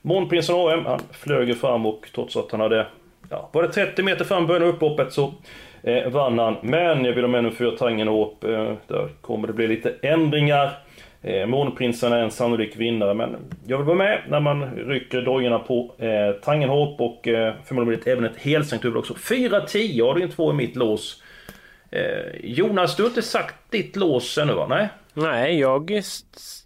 Månprinsen 0.02 0.56
AM, 0.56 0.86
han 0.86 1.00
flög 1.12 1.58
fram 1.58 1.86
och 1.86 2.06
trots 2.14 2.36
att 2.36 2.50
han 2.50 2.60
hade 2.60 2.86
ja, 3.30 3.48
var 3.52 3.62
det 3.62 3.72
30 3.72 4.02
meter 4.02 4.24
fram 4.24 4.46
början 4.46 4.62
av 4.62 4.68
upphoppet 4.68 5.12
så 5.12 5.34
eh, 5.82 6.08
vann 6.08 6.38
han. 6.38 6.56
Men 6.62 7.04
jag 7.04 7.12
vill 7.12 7.24
ha 7.24 7.30
med 7.30 7.44
nu 7.44 7.50
för 7.50 7.70
Tangen 7.70 8.08
upp. 8.08 8.44
Eh, 8.44 8.72
där 8.86 9.08
kommer 9.20 9.46
det 9.46 9.52
bli 9.52 9.68
lite 9.68 9.94
ändringar. 10.02 10.70
Eh, 11.22 11.46
Månprinsen 11.46 12.12
är 12.12 12.22
en 12.22 12.30
sannolik 12.30 12.76
vinnare 12.76 13.14
men 13.14 13.36
jag 13.66 13.78
vill 13.78 13.86
vara 13.86 13.96
med 13.96 14.22
när 14.28 14.40
man 14.40 14.74
rycker 14.74 15.22
dojorna 15.22 15.58
på 15.58 15.94
eh, 15.98 16.40
Tangenhop 16.42 17.00
och 17.00 17.28
eh, 17.28 17.54
förmodligen 17.64 18.02
även 18.06 18.24
ett 18.24 18.36
helsänkt 18.36 18.84
huvud 18.84 18.96
också. 18.96 19.14
4-10 19.14 20.06
har 20.06 20.14
du 20.14 20.28
två 20.28 20.50
i 20.50 20.54
mitt 20.54 20.76
lås. 20.76 21.22
Eh, 21.90 22.00
Jonas, 22.42 22.96
du 22.96 23.02
har 23.02 23.08
inte 23.08 23.22
sagt 23.22 23.54
ditt 23.70 23.96
lås 23.96 24.38
ännu 24.38 24.52
va? 24.52 24.66
Nej? 24.68 24.88
Nej, 25.14 25.58
jag 25.58 26.02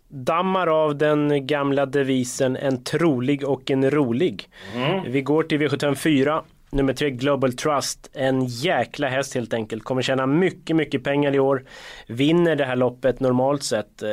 dammar 0.08 0.66
av 0.66 0.96
den 0.96 1.46
gamla 1.46 1.86
devisen 1.86 2.56
en 2.56 2.84
trolig 2.84 3.48
och 3.48 3.70
en 3.70 3.90
rolig. 3.90 4.48
Mm. 4.74 5.12
Vi 5.12 5.20
går 5.20 5.42
till 5.42 5.60
V754 5.60 6.42
Nummer 6.74 6.92
tre 6.92 7.10
Global 7.10 7.52
Trust. 7.52 8.10
En 8.12 8.46
jäkla 8.46 9.08
häst 9.08 9.34
helt 9.34 9.54
enkelt. 9.54 9.84
Kommer 9.84 10.02
tjäna 10.02 10.26
mycket, 10.26 10.76
mycket 10.76 11.04
pengar 11.04 11.34
i 11.34 11.38
år. 11.38 11.64
Vinner 12.06 12.56
det 12.56 12.64
här 12.64 12.76
loppet 12.76 13.20
normalt 13.20 13.62
sett. 13.62 14.02
Eh, 14.02 14.08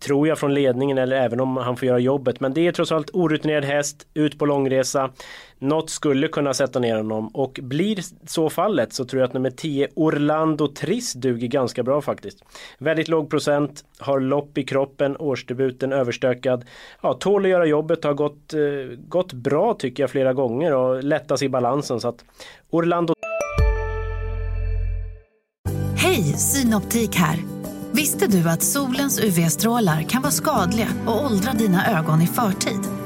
tror 0.00 0.28
jag 0.28 0.38
från 0.38 0.54
ledningen 0.54 0.98
eller 0.98 1.16
även 1.16 1.40
om 1.40 1.56
han 1.56 1.76
får 1.76 1.88
göra 1.88 1.98
jobbet. 1.98 2.40
Men 2.40 2.54
det 2.54 2.66
är 2.66 2.72
trots 2.72 2.92
allt 2.92 3.10
orutinerad 3.12 3.64
häst. 3.64 4.06
Ut 4.14 4.38
på 4.38 4.46
långresa. 4.46 5.10
Något 5.58 5.90
skulle 5.90 6.28
kunna 6.28 6.54
sätta 6.54 6.78
ner 6.78 6.96
honom 6.96 7.28
och 7.28 7.60
blir 7.62 8.00
så 8.28 8.50
fallet 8.50 8.92
så 8.92 9.04
tror 9.04 9.20
jag 9.20 9.28
att 9.28 9.34
nummer 9.34 9.50
10 9.50 9.88
Orlando 9.94 10.68
Triss 10.68 11.12
duger 11.12 11.48
ganska 11.48 11.82
bra 11.82 12.00
faktiskt. 12.00 12.44
Väldigt 12.78 13.08
låg 13.08 13.30
procent, 13.30 13.84
har 13.98 14.20
lopp 14.20 14.58
i 14.58 14.64
kroppen, 14.64 15.16
årsdebuten 15.16 15.92
överstökad. 15.92 16.64
Ja, 17.00 17.14
tål 17.14 17.44
att 17.44 17.50
göra 17.50 17.66
jobbet, 17.66 18.04
har 18.04 18.14
gått, 18.14 18.54
eh, 18.54 18.98
gått 19.08 19.32
bra 19.32 19.74
tycker 19.74 20.02
jag 20.02 20.10
flera 20.10 20.32
gånger 20.32 20.72
och 20.74 21.04
lättas 21.04 21.42
i 21.42 21.48
balansen 21.48 22.00
så 22.00 22.08
att 22.08 22.24
Orlando 22.70 23.14
Hej, 25.96 26.22
Synoptik 26.22 27.16
här. 27.16 27.38
Visste 27.92 28.26
du 28.26 28.48
att 28.48 28.62
solens 28.62 29.24
UV-strålar 29.24 30.02
kan 30.02 30.22
vara 30.22 30.32
skadliga 30.32 30.88
och 31.06 31.24
åldra 31.24 31.52
dina 31.52 31.98
ögon 31.98 32.22
i 32.22 32.26
förtid? 32.26 33.05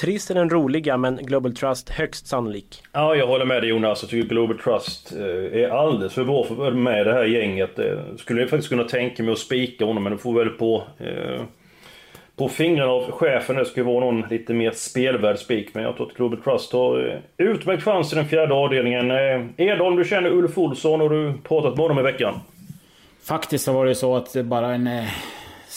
Triss 0.00 0.30
är 0.30 0.34
den 0.34 0.50
roliga 0.50 0.96
men 0.96 1.16
Global 1.16 1.54
Trust 1.54 1.90
högst 1.90 2.26
sannolik. 2.26 2.82
Ja, 2.92 3.14
jag 3.16 3.26
håller 3.26 3.44
med 3.44 3.62
dig 3.62 3.70
Jonas. 3.70 4.02
Jag 4.02 4.10
tycker 4.10 4.28
Global 4.28 4.58
Trust 4.58 5.12
eh, 5.12 5.60
är 5.62 5.68
alldeles 5.68 6.14
för 6.14 6.24
bra 6.24 6.44
för 6.44 6.54
att 6.54 6.58
vara 6.58 6.70
med 6.74 7.00
i 7.00 7.04
det 7.04 7.12
här 7.12 7.24
gänget. 7.24 7.78
Eh, 7.78 7.98
Skulle 8.16 8.40
jag 8.40 8.50
faktiskt 8.50 8.68
kunna 8.68 8.84
tänka 8.84 9.22
mig 9.22 9.32
att 9.32 9.38
spika 9.38 9.84
honom, 9.84 10.02
men 10.02 10.12
det 10.12 10.18
får 10.18 10.34
väl 10.38 10.48
på... 10.48 10.82
Eh, 10.98 11.42
på 12.36 12.48
fingrarna 12.48 12.92
av 12.92 13.10
chefen. 13.10 13.56
Det 13.56 13.64
skulle 13.64 13.86
vara 13.86 14.00
någon 14.04 14.20
lite 14.30 14.54
mer 14.54 14.70
spelvärd 14.70 15.38
spik. 15.38 15.74
Men 15.74 15.82
jag 15.84 15.96
tror 15.96 16.06
att 16.06 16.14
Global 16.14 16.38
Trust 16.42 16.72
har 16.72 17.22
eh, 17.38 17.46
utmärkt 17.46 17.82
chans 17.82 18.12
i 18.12 18.16
den 18.16 18.26
fjärde 18.28 18.54
avdelningen. 18.54 19.10
Edholm, 19.56 19.96
du 19.96 20.04
känner 20.04 20.30
Ulf 20.30 20.58
Olsson 20.58 21.00
och 21.00 21.10
du 21.10 21.32
pratat 21.44 21.70
med 21.76 21.82
honom 21.82 21.98
i 21.98 22.02
veckan. 22.02 22.34
Faktiskt 23.24 23.64
så 23.64 23.72
var 23.72 23.86
det 23.86 23.94
så 23.94 24.16
att 24.16 24.32
det 24.32 24.42
bara 24.42 24.74
en 24.74 24.86
eh, 24.86 25.04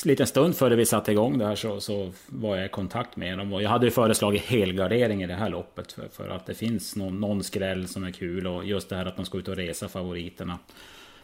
liten 0.05 0.27
stund 0.27 0.55
före 0.55 0.75
vi 0.75 0.85
satte 0.85 1.11
igång 1.11 1.37
det 1.37 1.45
här 1.45 1.55
så, 1.55 1.81
så 1.81 2.11
var 2.27 2.55
jag 2.55 2.65
i 2.65 2.69
kontakt 2.69 3.15
med 3.15 3.37
dem. 3.37 3.53
Och 3.53 3.61
jag 3.61 3.69
hade 3.69 3.85
ju 3.85 3.91
föreslagit 3.91 4.41
helgardering 4.41 5.23
i 5.23 5.27
det 5.27 5.33
här 5.33 5.49
loppet. 5.49 5.91
För, 5.91 6.07
för 6.07 6.29
att 6.29 6.45
det 6.45 6.53
finns 6.53 6.95
någon, 6.95 7.19
någon 7.19 7.43
skräll 7.43 7.87
som 7.87 8.03
är 8.03 8.11
kul 8.11 8.47
och 8.47 8.65
just 8.65 8.89
det 8.89 8.95
här 8.95 9.05
att 9.05 9.15
de 9.15 9.25
ska 9.25 9.37
ut 9.37 9.47
och 9.47 9.55
resa 9.55 9.87
favoriterna. 9.89 10.59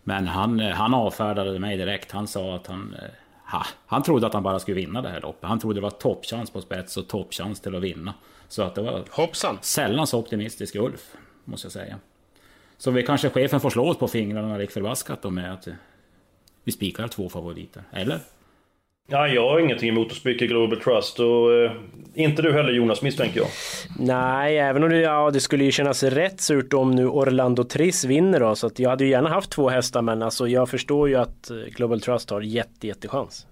Men 0.03 0.27
han, 0.27 0.59
eh, 0.59 0.71
han 0.71 0.93
avfärdade 0.93 1.59
mig 1.59 1.77
direkt. 1.77 2.11
Han 2.11 2.27
sa 2.27 2.55
att 2.55 2.67
han... 2.67 2.95
eh, 3.01 3.09
Ha, 3.51 3.65
han 3.85 4.03
trodde 4.03 4.27
att 4.27 4.33
han 4.33 4.43
bara 4.43 4.59
skulle 4.59 4.75
vinna 4.75 5.01
det 5.01 5.09
här 5.09 5.21
loppet. 5.21 5.49
Han 5.49 5.59
trodde 5.59 5.77
det 5.77 5.81
var 5.81 5.89
toppchans 5.89 6.51
på 6.51 6.61
spets 6.61 6.97
och 6.97 7.07
toppchans 7.07 7.59
till 7.59 7.75
att 7.75 7.81
vinna. 7.81 8.13
Så 8.47 8.61
att 8.63 8.75
det 8.75 8.81
var 8.81 9.03
Hoppsan! 9.09 9.57
sällan 9.61 10.07
så 10.07 10.19
optimistisk 10.19 10.75
Ulf, 10.75 11.15
måste 11.45 11.65
jag 11.65 11.71
säga. 11.71 11.97
Så 12.77 12.91
vi 12.91 13.03
kanske 13.03 13.29
chefen 13.29 13.59
får 13.59 13.69
slå 13.69 13.89
oss 13.89 13.97
på 13.97 14.07
fingrarna 14.07 14.57
lik 14.57 14.71
förbaskat 14.71 15.21
då 15.21 15.29
med 15.29 15.53
att 15.53 15.67
eh, 15.67 15.73
vi 16.63 16.71
spikar 16.71 17.07
två 17.07 17.29
favoriter. 17.29 17.83
Eller? 17.91 18.19
Ja, 19.07 19.27
jag 19.27 19.49
har 19.49 19.59
ingenting 19.59 19.89
emot 19.89 20.07
att 20.07 20.17
spika 20.17 20.45
Global 20.45 20.79
Trust 20.79 21.19
och 21.19 21.53
eh, 21.53 21.71
inte 22.13 22.41
du 22.41 22.53
heller 22.53 22.71
Jonas 22.71 23.01
misstänker 23.01 23.39
jag. 23.39 23.47
Nej, 23.99 24.57
även 24.57 24.83
om 24.83 24.89
det, 24.89 24.97
ja, 24.97 25.31
det 25.31 25.39
skulle 25.39 25.63
ju 25.63 25.71
kännas 25.71 26.03
rätt 26.03 26.41
surt 26.41 26.73
om 26.73 26.91
nu 26.91 27.07
Orlando 27.07 27.63
Triss 27.63 28.05
vinner 28.05 28.39
då. 28.39 28.55
Så 28.55 28.67
att 28.67 28.79
jag 28.79 28.89
hade 28.89 29.03
ju 29.03 29.09
gärna 29.09 29.29
haft 29.29 29.51
två 29.51 29.69
hästar 29.69 30.01
men 30.01 30.21
alltså 30.21 30.47
jag 30.47 30.69
förstår 30.69 31.09
ju 31.09 31.15
att 31.15 31.49
eh, 31.49 31.57
Global 31.57 32.01
Trust 32.01 32.29
har 32.29 32.41
jätte, 32.41 32.87
jättechans. 32.87 33.47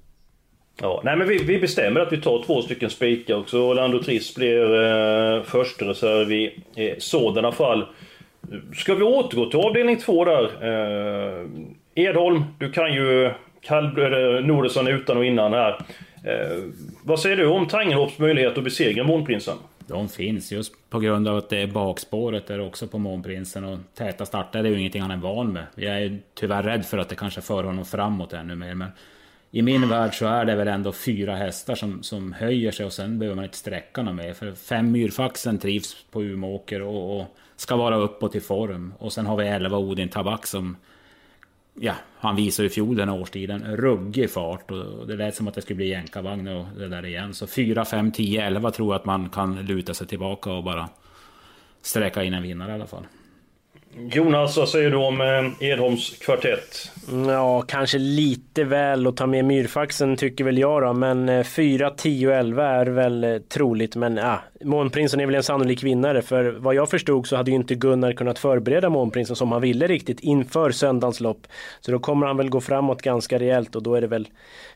Ja, 0.81 1.01
nej 1.03 1.17
men 1.17 1.27
vi, 1.27 1.37
vi 1.37 1.59
bestämmer 1.59 1.99
att 1.99 2.13
vi 2.13 2.21
tar 2.21 2.43
två 2.45 2.61
stycken 2.61 2.89
spikar 2.89 3.35
också. 3.35 3.57
Orlando 3.57 4.03
Triss 4.03 4.35
blir 4.35 4.83
eh, 4.83 5.43
första 5.43 5.85
reserv 5.85 6.31
i 6.31 6.63
eh, 6.75 6.93
sådana 6.97 7.51
fall. 7.51 7.85
Ska 8.75 8.95
vi 8.95 9.03
återgå 9.03 9.45
till 9.49 9.59
avdelning 9.59 9.97
två 9.97 10.25
där? 10.25 10.43
Eh, 10.43 11.45
Edholm, 11.95 12.43
du 12.59 12.71
kan 12.71 12.93
ju 12.93 13.31
Kall, 13.61 13.97
eller 13.97 14.41
Nordensson 14.41 14.87
utan 14.87 15.17
och 15.17 15.25
innan 15.25 15.53
här. 15.53 15.85
Eh, 16.23 16.57
vad 17.03 17.19
säger 17.19 17.37
du 17.37 17.47
om 17.47 17.67
Tangenhofs 17.67 18.19
möjlighet 18.19 18.57
att 18.57 18.63
besegra 18.63 19.03
Månprinsen? 19.03 19.57
De 19.87 20.09
finns 20.09 20.51
just 20.51 20.89
på 20.89 20.99
grund 20.99 21.27
av 21.27 21.37
att 21.37 21.49
det 21.49 21.57
är 21.57 21.67
bakspåret 21.67 22.47
där 22.47 22.59
också 22.59 22.87
på 22.87 22.97
Månprinsen 22.97 23.63
och 23.63 23.79
täta 23.95 24.25
starter 24.25 24.59
är 24.59 24.69
ju 24.69 24.79
ingenting 24.79 25.01
han 25.01 25.11
är 25.11 25.17
van 25.17 25.53
med. 25.53 25.63
Jag 25.75 26.03
är 26.03 26.19
tyvärr 26.33 26.63
rädd 26.63 26.85
för 26.85 26.97
att 26.97 27.09
det 27.09 27.15
kanske 27.15 27.41
för 27.41 27.63
honom 27.63 27.85
framåt 27.85 28.33
ännu 28.33 28.55
mer. 28.55 28.75
Men 28.75 28.89
i 29.51 29.61
min 29.61 29.89
värld 29.89 30.13
så 30.13 30.27
är 30.27 30.45
det 30.45 30.55
väl 30.55 30.67
ändå 30.67 30.91
fyra 30.91 31.35
hästar 31.35 31.75
som, 31.75 32.03
som 32.03 32.33
höjer 32.33 32.71
sig 32.71 32.85
och 32.85 32.93
sen 32.93 33.19
behöver 33.19 33.35
man 33.35 33.45
inte 33.45 33.57
sträcka 33.57 34.01
något 34.01 34.15
mer. 34.15 34.33
För 34.33 34.51
fem 34.51 34.91
Myrfaxen 34.91 35.57
trivs 35.57 36.05
på 36.11 36.23
Umeåker 36.23 36.81
och, 36.81 37.19
och 37.19 37.37
ska 37.55 37.75
vara 37.75 37.95
uppåt 37.95 38.35
i 38.35 38.39
form. 38.39 38.93
Och 38.99 39.13
sen 39.13 39.25
har 39.25 39.37
vi 39.37 39.47
11 39.47 39.77
Odin 39.77 40.09
Tabak 40.09 40.47
som 40.47 40.77
Ja, 41.81 41.93
han 42.17 42.35
visade 42.35 42.65
i 42.65 42.69
fjol 42.69 42.95
den 42.95 43.09
här 43.09 43.21
årstiden 43.21 43.77
ruggig 43.77 44.31
fart 44.31 44.71
och 44.71 45.07
det 45.07 45.15
lät 45.15 45.35
som 45.35 45.47
att 45.47 45.53
det 45.53 45.61
skulle 45.61 45.77
bli 45.77 45.89
jänkarvagn 45.89 46.47
och 46.47 46.65
det 46.77 46.87
där 46.87 47.05
igen. 47.05 47.33
Så 47.33 47.47
4, 47.47 47.85
5, 47.85 48.11
10, 48.11 48.45
11 48.45 48.71
tror 48.71 48.93
jag 48.93 48.99
att 48.99 49.05
man 49.05 49.29
kan 49.29 49.65
luta 49.65 49.93
sig 49.93 50.07
tillbaka 50.07 50.51
och 50.51 50.63
bara 50.63 50.89
sträcka 51.81 52.23
in 52.23 52.33
en 52.33 52.43
vinnare 52.43 52.71
i 52.71 52.73
alla 52.73 52.87
fall. 52.87 53.03
Jonas, 53.95 54.57
vad 54.57 54.69
säger 54.69 54.91
du 54.91 54.97
om 54.97 55.21
eh, 55.21 55.69
Edholms 55.69 56.17
kvartett? 56.17 56.91
Ja, 57.27 57.61
kanske 57.61 57.97
lite 57.97 58.63
väl 58.63 59.07
att 59.07 59.17
ta 59.17 59.27
med 59.27 59.45
Myrfaxen 59.45 60.17
tycker 60.17 60.43
väl 60.43 60.57
jag 60.57 60.81
då. 60.81 60.93
Men 60.93 61.43
4, 61.43 61.89
10 61.89 62.33
11 62.33 62.67
är 62.67 62.85
väl 62.85 63.23
eh, 63.23 63.37
troligt. 63.37 63.95
Men 63.95 64.17
ja, 64.17 64.39
Månprinsen 64.63 65.19
är 65.19 65.25
väl 65.25 65.35
en 65.35 65.43
sannolik 65.43 65.83
vinnare. 65.83 66.21
För 66.21 66.43
vad 66.43 66.75
jag 66.75 66.89
förstod 66.89 67.27
så 67.27 67.35
hade 67.35 67.51
ju 67.51 67.55
inte 67.55 67.75
Gunnar 67.75 68.13
kunnat 68.13 68.39
förbereda 68.39 68.89
Månprinsen 68.89 69.35
som 69.35 69.51
han 69.51 69.61
ville 69.61 69.87
riktigt 69.87 70.19
inför 70.19 70.71
söndagens 70.71 71.19
lopp. 71.19 71.47
Så 71.79 71.91
då 71.91 71.99
kommer 71.99 72.27
han 72.27 72.37
väl 72.37 72.49
gå 72.49 72.61
framåt 72.61 73.01
ganska 73.01 73.39
rejält 73.39 73.75
och 73.75 73.83
då 73.83 73.95
är 73.95 74.01
det 74.01 74.07
väl 74.07 74.27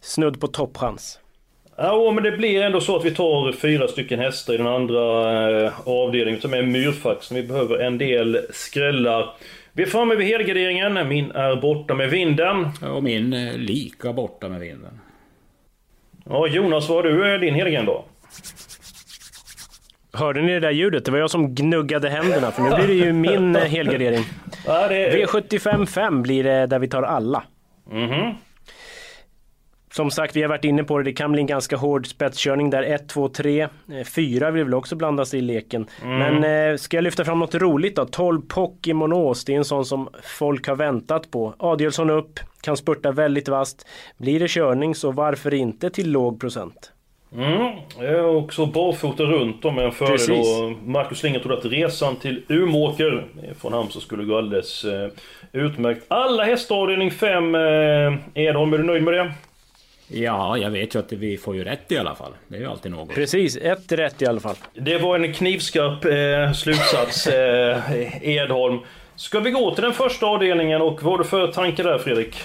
snudd 0.02 0.40
på 0.40 0.48
toppchans. 0.48 1.20
Ja, 1.86 2.12
men 2.12 2.24
det 2.24 2.32
blir 2.32 2.62
ändå 2.62 2.82
så 2.82 2.96
att 2.96 3.06
vi 3.06 3.12
tar 3.12 3.52
fyra 3.52 3.88
stycken 3.88 4.20
hästar 4.20 4.54
i 4.54 4.58
den 4.58 4.68
andra 4.68 5.66
eh, 5.66 5.74
avdelningen. 5.86 6.42
Som 6.42 6.54
är 6.54 6.64
myrfaxen. 6.64 7.38
Vi 7.38 7.44
behöver 7.44 7.80
en 7.80 7.98
del 7.98 8.40
skrällar. 8.52 9.30
Vi 9.74 9.84
är 9.84 9.88
framme 9.88 10.16
vid 10.16 10.28
helgarderingen. 10.28 11.08
Min 11.08 11.32
är 11.32 11.56
borta 11.56 11.94
med 11.96 12.10
vinden. 12.10 12.68
Och 12.82 13.04
min 13.04 13.34
eh, 13.34 13.58
lika 13.58 14.14
borta 14.14 14.50
med 14.50 14.60
vinden. 14.60 15.00
Ja, 16.26 16.48
Jonas, 16.48 16.90
vad 16.90 17.06
har 17.06 17.12
du 17.12 17.34
eh, 17.34 17.40
din 17.40 17.54
helgardering 17.54 17.86
då? 17.86 18.06
Hörde 20.14 20.42
ni 20.42 20.54
det 20.54 20.60
där 20.60 20.72
ljudet? 20.72 21.06
Det 21.06 21.12
var 21.12 21.20
jag 21.20 21.32
som 21.32 21.56
gnuggade 21.56 22.10
händerna 22.10 22.52
för 22.52 22.64
nu 22.64 22.70
blir 22.76 22.88
det 22.88 23.06
ju 23.06 23.14
min 23.14 23.56
eh, 23.56 23.62
helgardering. 23.62 24.24
Ja, 24.68 24.88
det... 24.88 25.26
V75 25.26 25.86
5 25.86 26.22
blir 26.22 26.44
det 26.44 26.66
där 26.66 26.80
vi 26.80 26.88
tar 26.88 27.04
alla. 27.04 27.44
Mhm. 27.92 28.36
Som 29.96 30.12
sagt, 30.12 30.36
vi 30.36 30.42
har 30.42 30.50
varit 30.50 30.66
inne 30.66 30.84
på 30.84 30.98
det. 30.98 31.04
Det 31.04 31.14
kan 31.14 31.32
bli 31.32 31.42
en 31.42 31.48
ganska 31.48 31.78
hård 31.78 32.08
spetskörning 32.08 32.70
där. 32.70 32.84
1, 32.84 33.10
2, 33.10 33.30
3, 33.30 33.68
4 34.06 34.52
vill 34.52 34.64
väl 34.64 34.74
också 34.74 34.96
blanda 34.96 35.26
sig 35.26 35.40
i 35.40 35.42
leken. 35.42 35.88
Mm. 36.04 36.18
Men 36.18 36.72
eh, 36.72 36.78
ska 36.78 36.98
jag 36.98 37.04
lyfta 37.04 37.26
fram 37.26 37.40
något 37.40 37.56
roligt 37.56 37.96
då? 37.96 38.06
12 38.06 38.42
Pokémon 38.42 39.14
Ås. 39.14 39.46
Det 39.46 39.54
är 39.54 39.58
en 39.58 39.66
sån 39.66 39.86
som 39.86 40.10
folk 40.24 40.68
har 40.68 40.76
väntat 40.76 41.32
på. 41.32 41.54
Adielsson 41.58 42.10
upp, 42.10 42.40
kan 42.62 42.78
spurta 42.78 43.12
väldigt 43.12 43.48
vasst. 43.48 43.88
Blir 44.18 44.40
det 44.40 44.48
körning 44.50 44.96
så 44.96 45.12
varför 45.12 45.54
inte 45.54 45.90
till 45.90 46.12
låg 46.12 46.40
procent? 46.40 46.92
Mm, 47.36 47.76
jag 47.98 48.06
är 48.06 48.36
också 48.36 48.66
barfota 48.66 49.24
runt 49.24 49.66
om 49.66 49.76
med 49.76 49.86
en 49.86 49.92
fördel 49.92 50.32
och 50.32 50.88
Marcus 50.88 51.24
Linger 51.24 51.40
trodde 51.40 51.58
att 51.58 51.66
resan 51.66 52.16
till 52.16 52.44
Umeåker 52.48 53.26
från 53.62 53.74
Halmstad 53.74 54.02
skulle 54.02 54.24
gå 54.24 54.38
alldeles 54.38 54.86
eh, 54.86 55.10
utmärkt. 55.52 56.06
Alla 56.08 56.44
hästar 56.44 56.76
avdelning 56.76 57.12
5, 57.12 57.56
eh, 57.56 57.62
Edholm, 58.34 58.74
är 58.74 58.78
du 58.78 58.84
nöjd 58.84 59.04
med 59.04 59.14
det? 59.14 59.32
Ja, 60.14 60.58
jag 60.58 60.70
vet 60.70 60.96
ju 60.96 61.00
att 61.00 61.12
vi 61.12 61.38
får 61.38 61.56
ju 61.56 61.64
rätt 61.64 61.92
i 61.92 61.98
alla 61.98 62.16
fall. 62.16 62.32
Det 62.48 62.56
är 62.56 62.60
ju 62.60 62.68
alltid 62.68 62.92
något. 62.92 63.10
Precis, 63.10 63.58
ett 63.58 63.92
rätt 63.92 64.22
i 64.22 64.26
alla 64.26 64.40
fall. 64.40 64.56
Det 64.74 64.98
var 64.98 65.20
en 65.20 65.34
knivskarp 65.34 66.06
eh, 66.06 66.54
slutsats, 66.54 67.28
eh, 67.28 68.28
Edholm. 68.28 68.80
Ska 69.16 69.40
vi 69.40 69.52
gå 69.52 69.76
till 69.76 69.84
den 69.84 69.94
första 69.94 70.26
avdelningen 70.26 70.82
och 70.82 71.04
vad 71.04 71.14
har 71.14 71.18
du 71.18 71.24
för 71.24 71.48
tankar 71.48 71.84
där 71.84 71.98
Fredrik? 71.98 72.36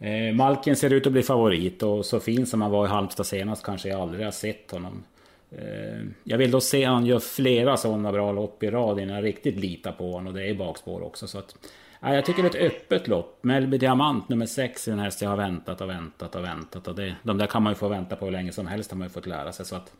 Eh, 0.00 0.34
Malkin 0.34 0.76
ser 0.76 0.92
ut 0.92 1.06
att 1.06 1.12
bli 1.12 1.22
favorit 1.22 1.82
och 1.82 2.06
så 2.06 2.20
fin 2.20 2.46
som 2.46 2.62
han 2.62 2.70
var 2.70 2.86
i 2.86 2.88
Halmstad 2.88 3.26
senast 3.26 3.64
kanske 3.64 3.88
jag 3.88 4.00
aldrig 4.00 4.24
har 4.24 4.32
sett 4.32 4.70
honom. 4.70 5.04
Eh, 5.50 6.00
jag 6.24 6.38
vill 6.38 6.50
då 6.50 6.60
se 6.60 6.84
han 6.84 7.06
gör 7.06 7.18
flera 7.18 7.76
sådana 7.76 8.12
bra 8.12 8.32
lopp 8.32 8.62
i 8.62 8.70
rad 8.70 9.00
innan 9.00 9.16
jag 9.16 9.24
riktigt 9.24 9.56
litar 9.56 9.92
på 9.92 10.12
honom 10.12 10.26
och 10.26 10.34
det 10.34 10.48
är 10.48 10.54
bakspår 10.54 11.02
också. 11.02 11.26
Så 11.26 11.38
att, 11.38 11.54
ja, 12.00 12.14
jag 12.14 12.24
tycker 12.24 12.42
det 12.42 12.48
är 12.48 12.66
ett 12.66 12.72
öppet 12.72 13.08
lopp. 13.08 13.38
Melby 13.42 13.78
Diamant 13.78 14.28
nummer 14.28 14.46
6 14.46 14.88
är 14.88 14.92
en 14.92 14.98
häst 14.98 15.22
jag 15.22 15.30
har 15.30 15.36
väntat 15.36 15.80
och 15.80 15.88
väntat 15.88 16.34
och 16.34 16.44
väntat. 16.44 16.88
Och 16.88 16.94
det, 16.94 17.14
de 17.22 17.38
där 17.38 17.46
kan 17.46 17.62
man 17.62 17.70
ju 17.70 17.74
få 17.74 17.88
vänta 17.88 18.16
på 18.16 18.24
hur 18.24 18.32
länge 18.32 18.52
som 18.52 18.66
helst 18.66 18.90
har 18.90 18.98
man 18.98 19.06
ju 19.06 19.12
fått 19.12 19.26
lära 19.26 19.52
sig. 19.52 19.66
Så 19.66 19.76
att, 19.76 19.92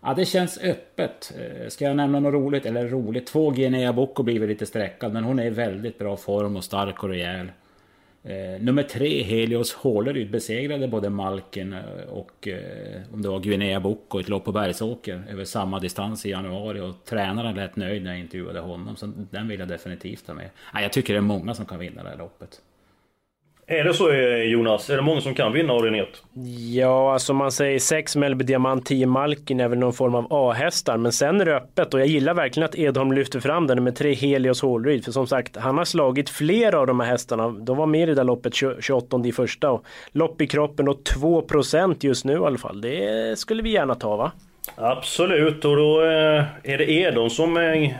ja, 0.00 0.14
det 0.14 0.24
känns 0.24 0.58
öppet. 0.58 1.32
Eh, 1.38 1.68
ska 1.68 1.84
jag 1.84 1.96
nämna 1.96 2.20
något 2.20 2.34
roligt? 2.34 2.66
Eller 2.66 2.88
roligt? 2.88 3.26
Två 3.26 3.50
Guinea 3.50 3.92
Boko 3.92 4.22
blir 4.22 4.40
väl 4.40 4.48
lite 4.48 4.66
sträckad 4.66 5.12
men 5.12 5.24
hon 5.24 5.38
är 5.38 5.46
i 5.46 5.50
väldigt 5.50 5.98
bra 5.98 6.16
form 6.16 6.56
och 6.56 6.64
stark 6.64 7.02
och 7.02 7.08
rejäl. 7.08 7.50
Eh, 8.26 8.60
nummer 8.60 8.82
tre, 8.82 9.22
Helios 9.22 9.72
Håleryd, 9.72 10.30
besegrade 10.30 10.88
både 10.88 11.10
Malken 11.10 11.72
eh, 11.72 12.08
och 12.08 12.48
eh, 12.48 13.02
om 13.12 13.22
det 13.22 13.28
var 13.28 13.40
Guinea 13.40 13.80
Bocco 13.80 14.18
i 14.18 14.22
ett 14.22 14.28
lopp 14.28 14.44
på 14.44 14.52
Bergsåker 14.52 15.22
över 15.30 15.44
samma 15.44 15.80
distans 15.80 16.26
i 16.26 16.30
januari 16.30 16.80
och 16.80 17.04
tränaren 17.04 17.54
lät 17.54 17.76
nöjd 17.76 18.02
när 18.02 18.10
jag 18.10 18.20
intervjuade 18.20 18.60
honom 18.60 18.96
så 18.96 19.12
den 19.30 19.48
vill 19.48 19.60
jag 19.60 19.68
definitivt 19.68 20.26
ha 20.26 20.34
med. 20.34 20.50
Nej, 20.74 20.82
jag 20.82 20.92
tycker 20.92 21.12
det 21.12 21.18
är 21.18 21.22
många 21.22 21.54
som 21.54 21.66
kan 21.66 21.78
vinna 21.78 22.02
det 22.02 22.08
här 22.08 22.16
loppet. 22.16 22.60
Är 23.66 23.84
det 23.84 23.94
så 23.94 24.10
eh, 24.10 24.42
Jonas? 24.42 24.90
Är 24.90 24.96
det 24.96 25.02
många 25.02 25.20
som 25.20 25.34
kan 25.34 25.52
vinna 25.52 25.72
avdelning 25.72 26.00
1? 26.00 26.08
Ja, 26.74 27.12
alltså 27.12 27.34
man 27.34 27.52
säger 27.52 27.78
6 27.78 28.16
Mellby 28.16 28.44
Diamant, 28.44 28.86
10 28.86 29.06
Malkin 29.06 29.60
är 29.60 29.68
väl 29.68 29.78
någon 29.78 29.92
form 29.92 30.14
av 30.14 30.26
A-hästar. 30.30 30.96
Men 30.96 31.12
sen 31.12 31.40
är 31.40 31.44
det 31.44 31.56
öppet 31.56 31.94
och 31.94 32.00
jag 32.00 32.06
gillar 32.06 32.34
verkligen 32.34 32.68
att 32.68 32.74
Edholm 32.74 33.12
lyfter 33.12 33.40
fram 33.40 33.66
den 33.66 33.84
med 33.84 33.96
3 33.96 34.14
Helios 34.14 34.62
Hålryd. 34.62 35.04
För 35.04 35.12
som 35.12 35.26
sagt, 35.26 35.56
han 35.56 35.78
har 35.78 35.84
slagit 35.84 36.30
flera 36.30 36.78
av 36.78 36.86
de 36.86 37.00
här 37.00 37.06
hästarna. 37.06 37.48
De 37.48 37.76
var 37.76 37.86
med 37.86 38.02
i 38.02 38.06
det 38.06 38.14
där 38.14 38.24
loppet 38.24 38.54
28 38.80 39.22
i 39.24 39.32
första. 39.32 39.70
Och 39.70 39.84
lopp 40.12 40.40
i 40.40 40.46
kroppen 40.46 40.88
och 40.88 41.00
2% 41.16 41.96
just 42.00 42.24
nu 42.24 42.32
i 42.32 42.36
alla 42.36 42.58
fall. 42.58 42.80
Det 42.80 43.38
skulle 43.38 43.62
vi 43.62 43.70
gärna 43.70 43.94
ta 43.94 44.16
va? 44.16 44.32
Absolut, 44.76 45.64
och 45.64 45.76
då 45.76 46.02
eh, 46.02 46.44
är 46.62 46.78
det 46.78 46.90
Edon 46.90 47.30
som 47.30 47.56
eh, 47.56 47.90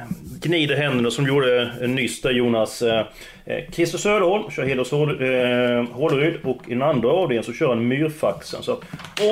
gnider 0.43 0.77
händerna 0.77 1.11
som 1.11 1.27
gjorde 1.27 1.73
nyss 1.87 2.21
där 2.21 2.31
Jonas. 2.31 2.83
Eh, 2.83 3.07
Christer 3.73 3.99
Söderholm 3.99 4.51
kör 4.51 4.65
Heders 4.65 4.91
Håleryd 5.93 6.37
och 6.45 6.59
i 6.69 6.71
den 6.71 6.83
andra 6.83 7.09
avdelningen 7.09 7.45
så 7.45 7.53
kör 7.53 7.69
han 7.69 7.89
Myrfaxen. 7.89 8.63
Så 8.63 8.79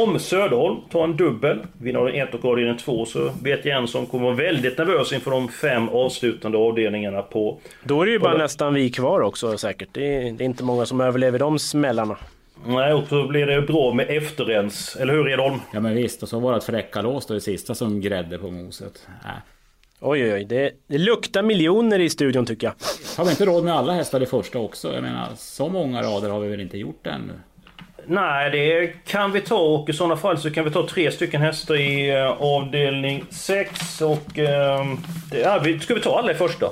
om 0.03 0.19
Söderholm 0.19 0.77
tar 0.91 1.05
en 1.05 1.17
dubbel, 1.17 1.59
vinner 1.81 2.01
avdelning 2.01 2.23
1 2.23 2.35
och 2.35 2.45
avdelning 2.45 2.77
2 2.77 3.05
så 3.05 3.31
vet 3.43 3.65
jag 3.65 3.79
en 3.79 3.89
som 3.89 4.07
kommer 4.07 4.25
vara 4.25 4.35
väldigt 4.35 4.79
nervös 4.79 5.13
inför 5.13 5.31
de 5.31 5.49
fem 5.49 5.89
avslutande 5.89 6.59
avdelningarna 6.59 7.23
på... 7.23 7.61
Då 7.85 8.03
är 8.03 8.07
det 8.07 8.13
ju 8.13 8.19
bara 8.19 8.37
nästan 8.37 8.75
vi 8.75 8.91
kvar 8.91 9.21
också 9.21 9.59
säkert. 9.59 9.89
Det 9.93 10.17
är, 10.17 10.33
det 10.33 10.45
är 10.45 10.47
inte 10.47 10.65
många 10.65 10.87
som 10.87 11.01
överlever 11.01 11.39
de 11.39 11.59
smällarna. 11.59 12.17
Nej, 12.67 12.93
och 12.93 13.09
så 13.09 13.27
blir 13.27 13.47
det 13.47 13.63
bra 13.63 13.93
med 13.93 14.11
efterrens. 14.11 14.97
Eller 14.97 15.13
hur 15.13 15.29
Edholm? 15.29 15.61
Ja 15.73 15.81
men 15.81 15.95
visst, 15.95 16.23
och 16.23 16.29
så 16.29 16.41
vårat 16.41 16.65
fräcka 16.65 17.03
lås 17.03 17.27
då 17.27 17.35
det 17.35 17.41
sista 17.41 17.75
som 17.75 18.01
grädde 18.01 18.39
på 18.39 18.51
moset. 18.51 19.09
Äh. 19.25 19.31
Oj 20.05 20.25
oj 20.25 20.33
oj, 20.33 20.45
det, 20.45 20.71
det 20.87 20.99
luktar 20.99 21.43
miljoner 21.43 21.99
i 21.99 22.11
studion 22.11 22.47
tycker 22.47 22.67
jag. 22.67 22.75
Har 23.17 23.25
vi 23.25 23.31
inte 23.31 23.45
råd 23.45 23.65
med 23.65 23.75
alla 23.75 23.93
hästar 23.93 24.23
i 24.23 24.27
första 24.27 24.59
också? 24.59 24.95
Jag 24.95 25.03
menar, 25.03 25.29
så 25.37 25.69
många 25.69 26.03
rader 26.03 26.31
har 26.31 26.41
vi 26.41 26.49
väl 26.49 26.61
inte 26.61 26.79
gjort 26.79 27.07
ännu? 27.07 27.33
Nej, 28.07 28.51
det 28.51 28.93
kan 29.07 29.33
vi 29.33 29.41
ta 29.41 29.59
och 29.59 29.89
i 29.89 29.93
sådana 29.93 30.17
fall 30.17 30.39
så 30.39 30.51
kan 30.51 30.65
vi 30.65 30.71
ta 30.71 30.87
tre 30.89 31.11
stycken 31.11 31.41
hästar 31.41 31.75
i 31.75 32.17
uh, 32.17 32.43
avdelning 32.43 33.25
6 33.31 34.01
och... 34.01 34.39
Uh, 34.39 34.99
det, 35.31 35.39
ja, 35.39 35.65
ska 35.81 35.95
vi 35.95 36.01
ta 36.01 36.19
alla 36.19 36.33
i 36.33 36.35
första? 36.35 36.67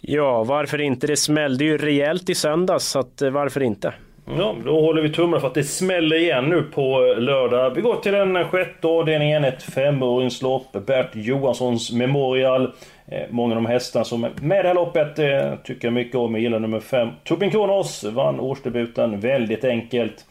Ja, 0.00 0.44
varför 0.44 0.80
inte? 0.80 1.06
Det 1.06 1.16
smällde 1.16 1.64
ju 1.64 1.78
rejält 1.78 2.30
i 2.30 2.34
söndags, 2.34 2.84
så 2.84 2.98
att, 2.98 3.22
uh, 3.22 3.30
varför 3.30 3.60
inte? 3.60 3.94
Ja, 4.38 4.56
då 4.64 4.80
håller 4.80 5.02
vi 5.02 5.12
tummarna 5.12 5.40
för 5.40 5.46
att 5.46 5.54
det 5.54 5.64
smäller 5.64 6.16
igen 6.16 6.44
nu 6.44 6.62
på 6.62 7.14
lördag. 7.18 7.70
Vi 7.70 7.80
går 7.80 7.96
till 7.96 8.12
den 8.12 8.44
sjätte 8.44 8.86
avdelningen, 8.86 9.44
ett 9.44 9.62
femåringslopp. 9.62 10.72
Bert 10.86 11.10
Johanssons 11.12 11.92
Memorial. 11.92 12.72
Eh, 13.06 13.22
många 13.30 13.56
av 13.56 13.62
de 13.62 13.66
hästarna 13.66 14.04
som 14.04 14.24
är 14.24 14.30
med 14.40 14.58
i 14.58 14.62
det 14.62 14.68
här 14.68 14.74
loppet 14.74 15.18
eh, 15.18 15.54
tycker 15.64 15.88
jag 15.88 15.92
mycket 15.92 16.16
om. 16.16 16.34
Jag 16.34 16.42
gillar 16.42 16.58
nummer 16.58 16.80
5. 16.80 17.08
Tobin 17.24 17.50
Kronos 17.50 18.04
vann 18.04 18.40
årsdebuten 18.40 19.20
väldigt 19.20 19.64
enkelt. 19.64 20.26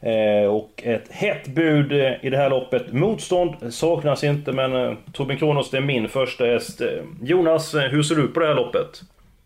Eh, 0.00 0.50
och 0.50 0.82
ett 0.84 1.12
hett 1.12 1.46
bud 1.46 1.92
i 2.20 2.30
det 2.30 2.36
här 2.36 2.50
loppet. 2.50 2.92
Motstånd 2.92 3.74
saknas 3.74 4.24
inte 4.24 4.52
men 4.52 4.96
Tobin 5.12 5.38
Kronos 5.38 5.70
det 5.70 5.76
är 5.76 5.80
min 5.80 6.08
första 6.08 6.44
häst. 6.44 6.82
Jonas, 7.22 7.74
hur 7.74 8.02
ser 8.02 8.14
du 8.14 8.28
på 8.28 8.40
det 8.40 8.46
här 8.46 8.54
loppet? 8.54 9.02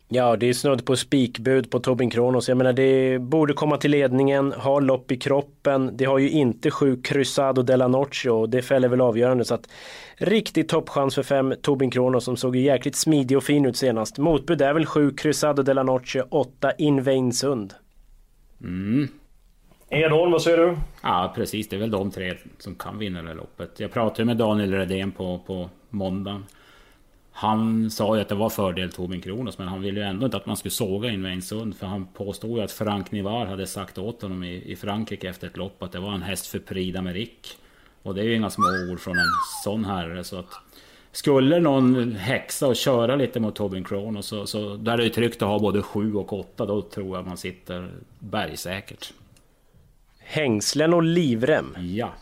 Ja, 0.09 0.37
det 0.37 0.49
är 0.49 0.53
snudd 0.53 0.85
på 0.85 0.97
spikbud 0.97 1.71
på 1.71 1.81
Tobin 1.81 2.11
Kronos. 2.11 2.49
Jag 2.49 2.59
menar, 2.59 2.73
det 2.73 3.19
borde 3.19 3.53
komma 3.53 3.77
till 3.77 3.91
ledningen, 3.91 4.53
ha 4.53 4.81
lopp 4.81 5.13
i 5.13 5.17
kroppen. 5.17 5.97
Det 5.97 6.05
har 6.05 6.19
ju 6.19 6.31
inte 6.31 6.71
sju 6.71 7.03
Cruzado 7.03 7.63
della 7.63 7.89
Noche 7.89 8.31
och 8.31 8.49
det 8.49 8.63
fäller 8.63 8.89
väl 8.89 9.01
avgörande. 9.01 9.45
Så 9.45 9.55
att 9.55 9.69
riktig 10.17 10.69
toppchans 10.69 11.15
för 11.15 11.23
fem 11.23 11.55
Tobin 11.63 11.91
Kronos 11.91 12.25
som 12.25 12.37
såg 12.37 12.57
ju 12.57 12.63
jäkligt 12.63 12.97
smidig 12.97 13.37
och 13.37 13.45
fin 13.45 13.67
ut 13.67 13.77
senast. 13.77 14.19
Motbud 14.19 14.63
är 14.63 14.75
väl 14.75 14.87
sju 14.87 15.11
Cruzado 15.11 15.63
della 15.63 15.83
Noche, 15.83 16.23
åtta 16.31 16.73
Inveinsund. 16.73 17.75
Mm. 18.61 19.09
Edholm, 19.91 20.33
vad 20.33 20.43
säger 20.43 20.59
du? 20.59 20.77
Ja, 21.03 21.33
precis. 21.35 21.69
Det 21.69 21.77
är 21.77 21.81
väl 21.81 21.91
de 21.91 22.11
tre 22.11 22.35
som 22.59 22.75
kan 22.75 22.99
vinna 22.99 23.23
det 23.23 23.29
här 23.29 23.35
loppet. 23.35 23.81
Jag 23.81 23.93
pratade 23.93 24.25
med 24.25 24.37
Daniel 24.37 24.73
Redén 24.73 25.13
på, 25.13 25.41
på 25.47 25.69
måndagen. 25.91 26.45
Han 27.39 27.91
sa 27.91 28.17
ju 28.17 28.23
att 28.23 28.29
det 28.29 28.35
var 28.35 28.51
fördel 28.51 28.93
Tobin 28.93 29.21
Kronos 29.21 29.59
men 29.59 29.69
han 29.69 29.83
ville 29.83 30.01
ju 30.01 30.07
ändå 30.07 30.25
inte 30.25 30.37
att 30.37 30.47
man 30.47 30.57
skulle 30.57 30.73
såga 30.73 31.11
in 31.11 31.23
Weinsund 31.23 31.77
för 31.77 31.87
han 31.87 32.07
påstod 32.07 32.59
ju 32.59 32.65
att 32.65 32.73
Frank 32.73 33.13
Nivar 33.13 33.47
hade 33.47 33.67
sagt 33.67 33.99
åt 33.99 34.23
honom 34.23 34.45
i, 34.45 34.73
i 34.73 34.77
Frankrike 34.77 35.29
efter 35.29 35.47
ett 35.47 35.57
lopp 35.57 35.83
att 35.83 35.93
det 35.93 36.01
var 36.01 36.13
en 36.13 36.23
häst 36.23 36.47
för 36.47 36.59
Prix 36.59 36.97
d'Amérique. 36.97 37.57
Och 38.03 38.15
det 38.15 38.21
är 38.21 38.25
ju 38.25 38.37
inga 38.37 38.51
små 38.51 38.65
ord 38.91 39.01
från 39.01 39.19
en 39.19 39.25
sån 39.65 39.85
herre 39.85 40.25
så 40.25 40.39
att 40.39 40.61
Skulle 41.13 41.61
någon 41.61 42.13
häxa 42.13 42.67
och 42.67 42.77
köra 42.77 43.17
lite 43.17 43.41
mot 43.41 43.55
Tobin 43.55 43.85
Kronos 43.85 44.27
så, 44.27 44.47
så 44.47 44.77
där 44.77 44.93
är 44.93 45.05
det 45.05 45.11
tryggt 45.11 45.43
att 45.43 45.49
ha 45.49 45.59
både 45.59 45.83
7 45.83 46.15
och 46.15 46.33
8 46.33 46.67
då 46.67 46.83
tror 46.83 47.17
jag 47.17 47.27
man 47.27 47.37
sitter 47.37 47.91
bergsäkert. 48.19 49.13
Hängslen 50.19 50.95
och 50.95 51.03
livrem. 51.03 51.77
Ja. 51.79 52.13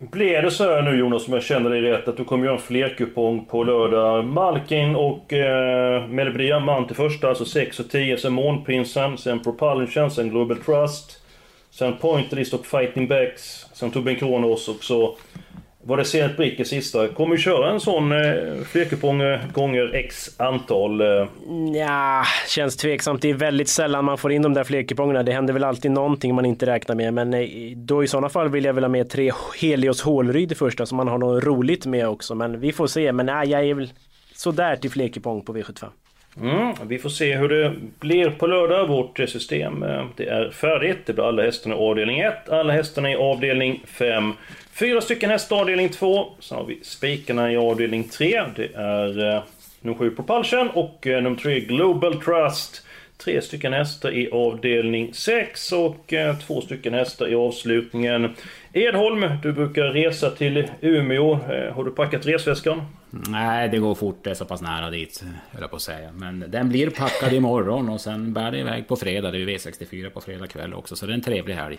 Blir 0.00 0.42
det 0.42 0.50
så 0.50 0.64
här 0.64 0.82
nu 0.82 0.98
Jonas, 0.98 1.28
om 1.28 1.34
jag 1.34 1.42
känner 1.42 1.70
dig 1.70 1.80
rätt, 1.80 2.08
att 2.08 2.16
du 2.16 2.24
kommer 2.24 2.44
göra 2.44 2.54
en 2.54 2.62
flerkupong 2.62 3.44
på 3.44 3.64
lördag? 3.64 4.24
Malkin 4.24 4.96
och 4.96 5.32
eh, 5.32 6.08
Melody 6.08 6.38
Diamant 6.38 6.90
i 6.90 6.94
första, 6.94 7.28
alltså 7.28 7.44
6 7.44 7.80
och 7.80 7.90
10. 7.90 8.18
Sen 8.18 8.32
Månprinsen, 8.32 9.18
sen 9.18 9.40
Propulsion, 9.40 10.10
sen 10.10 10.30
Global 10.30 10.56
Trust. 10.56 11.22
Sen 11.70 11.96
Pointerlist 11.96 12.54
och 12.54 12.66
Fighting 12.66 13.08
Backs. 13.08 13.66
Sen 13.72 13.90
Tobin 13.90 14.16
Kronos 14.16 14.68
och 14.68 14.84
så 14.84 15.16
var 15.88 15.96
det 15.96 16.04
Zenit 16.04 16.36
Brick 16.36 16.60
i 16.60 16.64
sista. 16.64 17.08
Kommer 17.08 17.36
du 17.36 17.42
köra 17.42 17.70
en 17.70 17.80
sån 17.80 18.12
eh, 18.12 18.64
flerkupong 18.64 19.20
eh, 19.20 19.40
gånger 19.52 19.94
X 19.94 20.30
antal? 20.36 21.00
Eh? 21.00 21.28
Ja, 21.74 22.24
känns 22.48 22.76
tveksamt. 22.76 23.22
Det 23.22 23.30
är 23.30 23.34
väldigt 23.34 23.68
sällan 23.68 24.04
man 24.04 24.18
får 24.18 24.32
in 24.32 24.42
de 24.42 24.54
där 24.54 24.64
flerkupongerna. 24.64 25.22
Det 25.22 25.32
händer 25.32 25.54
väl 25.54 25.64
alltid 25.64 25.90
någonting 25.90 26.34
man 26.34 26.46
inte 26.46 26.66
räknar 26.66 26.96
med. 26.96 27.14
Men 27.14 27.34
eh, 27.34 27.48
då 27.76 28.04
i 28.04 28.06
sådana 28.06 28.28
fall 28.28 28.48
vill 28.48 28.64
jag 28.64 28.74
väl 28.74 28.84
ha 28.84 28.88
med 28.88 29.10
tre 29.10 29.32
Helios 29.60 30.02
Hålryd 30.02 30.52
i 30.52 30.54
första 30.54 30.86
så 30.86 30.94
man 30.94 31.08
har 31.08 31.18
något 31.18 31.44
roligt 31.44 31.86
med 31.86 32.08
också. 32.08 32.34
Men 32.34 32.60
vi 32.60 32.72
får 32.72 32.86
se. 32.86 33.12
Men 33.12 33.26
nej, 33.26 33.50
jag 33.50 33.64
är 33.64 33.74
väl 33.74 33.92
sådär 34.34 34.76
till 34.76 34.90
flerkupong 34.90 35.44
på 35.44 35.54
V75. 35.54 35.86
Mm, 36.42 36.74
vi 36.86 36.98
får 36.98 37.08
se 37.08 37.36
hur 37.36 37.48
det 37.48 37.74
blir 38.00 38.30
på 38.30 38.46
lördag. 38.46 38.88
Vårt 38.88 39.18
system 39.18 39.82
eh, 39.82 40.06
det 40.16 40.28
är 40.28 40.50
färdigt. 40.50 40.98
Det 41.06 41.12
blir 41.12 41.28
alla 41.28 41.42
hästarna 41.42 41.74
i 41.74 41.78
avdelning 41.78 42.20
1, 42.20 42.48
alla 42.48 42.72
hästarna 42.72 43.10
i 43.10 43.16
avdelning 43.16 43.82
5. 43.86 44.32
Fyra 44.72 45.00
stycken 45.00 45.30
hästar 45.30 45.56
i 45.56 45.60
avdelning 45.60 45.88
2. 45.88 46.26
Sen 46.40 46.58
har 46.58 46.64
vi 46.64 46.78
spikarna 46.82 47.52
i 47.52 47.56
avdelning 47.56 48.04
3. 48.04 48.42
Det 48.56 48.74
är 48.74 49.34
eh, 49.34 49.42
nummer 49.80 49.98
7 49.98 50.10
Propulsion 50.10 50.68
och 50.68 51.06
eh, 51.06 51.22
nummer 51.22 51.36
3 51.36 51.60
Global 51.60 52.20
Trust. 52.20 52.84
Tre 53.24 53.42
stycken 53.42 53.72
hästar 53.72 54.10
i 54.14 54.30
avdelning 54.30 55.14
6 55.14 55.72
och 55.72 56.12
eh, 56.12 56.38
två 56.38 56.60
stycken 56.60 56.94
hästar 56.94 57.28
i 57.28 57.34
avslutningen. 57.34 58.34
Edholm, 58.72 59.24
du 59.42 59.52
brukar 59.52 59.84
resa 59.84 60.30
till 60.30 60.70
Umeå. 60.80 61.32
Eh, 61.32 61.74
har 61.74 61.84
du 61.84 61.90
packat 61.90 62.26
resväskan? 62.26 62.82
Nej, 63.10 63.68
det 63.68 63.78
går 63.78 63.94
fort. 63.94 64.24
Det 64.24 64.30
är 64.30 64.34
så 64.34 64.44
pass 64.44 64.62
nära 64.62 64.90
dit, 64.90 65.24
höll 65.50 65.60
jag 65.60 65.70
på 65.70 65.76
att 65.76 65.82
säga. 65.82 66.10
Men 66.12 66.44
den 66.48 66.68
blir 66.68 66.90
packad 66.90 67.32
imorgon 67.32 67.88
och 67.88 68.00
sen 68.00 68.32
bär 68.32 68.50
det 68.50 68.58
iväg 68.58 68.88
på 68.88 68.96
fredag. 68.96 69.30
Det 69.30 69.38
är 69.38 69.46
V64 69.46 70.10
på 70.10 70.20
fredag 70.20 70.46
kväll 70.46 70.74
också, 70.74 70.96
så 70.96 71.06
det 71.06 71.12
är 71.12 71.14
en 71.14 71.22
trevlig 71.22 71.54
helg. 71.54 71.78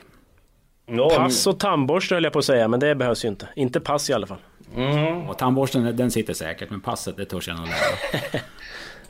Ja, 0.86 1.10
pass 1.16 1.48
och 1.48 1.60
tandborste 1.60 2.16
höll 2.16 2.24
jag 2.24 2.34
på 2.34 2.40
att 2.40 2.46
säga, 2.46 2.68
men 2.68 2.80
det 2.80 2.96
behövs 2.96 3.26
ju 3.26 3.30
inte. 3.30 3.50
Inte 3.56 3.80
pass 3.80 4.10
i 4.10 4.14
alla 4.14 4.28
fall. 4.28 4.40
Mm. 4.76 5.30
Och 5.30 5.38
tandborsten 5.38 5.96
den 5.96 6.12
sitter 6.12 6.34
säkert, 6.34 6.70
men 6.70 6.82
passet 6.82 7.18
det 7.18 7.26
törs 7.26 7.48
jag 7.48 7.58
nog 7.58 7.68
lära. 7.68 8.42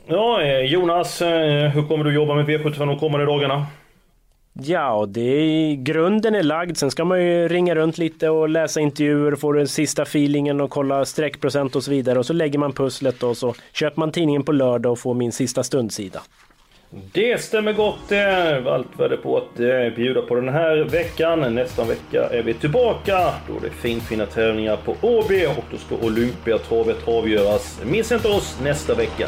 ja, 0.10 0.41
eh, 0.41 0.60
Jonas, 0.60 1.22
eh, 1.22 1.69
hur 1.69 1.88
kommer 1.88 2.04
du 2.04 2.13
jobba 2.13 2.36
med 2.36 2.45
V75 2.45 2.86
de 2.86 3.00
kommande 3.00 3.26
dagarna? 3.26 3.65
Ja, 4.63 5.06
det 5.08 5.22
är, 5.22 5.76
grunden 5.76 6.36
är 6.36 6.43
lagd. 6.43 6.78
Sen 6.78 6.91
ska 6.91 7.06
man 7.06 7.24
ju 7.24 7.48
ringa 7.48 7.76
runt 7.76 7.98
lite 7.98 8.30
och 8.30 8.50
läsa 8.50 8.80
intervjuer, 8.80 9.36
få 9.36 9.52
den 9.52 9.67
sista 9.67 10.02
feelingen 10.02 10.62
och 10.62 10.69
kolla 10.69 11.06
streckprocent 11.06 11.76
och 11.76 11.84
så 11.84 11.91
vidare. 11.91 12.19
Och 12.19 12.26
så 12.26 12.34
lägger 12.34 12.60
man 12.60 12.74
pusslet 12.74 13.24
och 13.24 13.38
så 13.38 13.54
köper 13.74 14.00
man 14.00 14.12
tidningen 14.12 14.43
på 14.43 14.52
lördag 14.52 14.91
och 14.91 15.00
får 15.00 15.13
min 15.13 15.32
sista 15.32 15.63
stundsida. 15.63 16.22
Det 17.13 17.41
stämmer 17.41 17.74
gott 17.74 18.10
det. 18.10 18.63
Allt 18.67 18.88
vad 18.98 19.10
det 19.10 19.17
på 19.17 19.38
att 19.38 19.60
eh, 19.60 19.95
bjuda 19.95 20.22
på 20.22 20.36
den 20.36 20.50
här 20.50 20.78
veckan. 20.78 21.56
Nästa 21.56 21.84
vecka 21.84 22.30
är 22.30 22.43
vi 22.43 22.54
tillbaka. 22.54 23.34
Då 23.48 23.58
är 23.58 23.62
det 23.62 23.69
finfina 23.69 24.26
tävlingar 24.26 24.78
på 24.78 24.95
Åby 25.02 25.45
och 25.45 25.65
då 25.72 25.78
ska 25.78 26.08
Olympiatravet 26.08 27.08
avgöras. 27.08 27.82
Missa 27.86 28.15
inte 28.15 28.28
oss 28.28 28.60
nästa 28.63 28.95
vecka. 28.95 29.28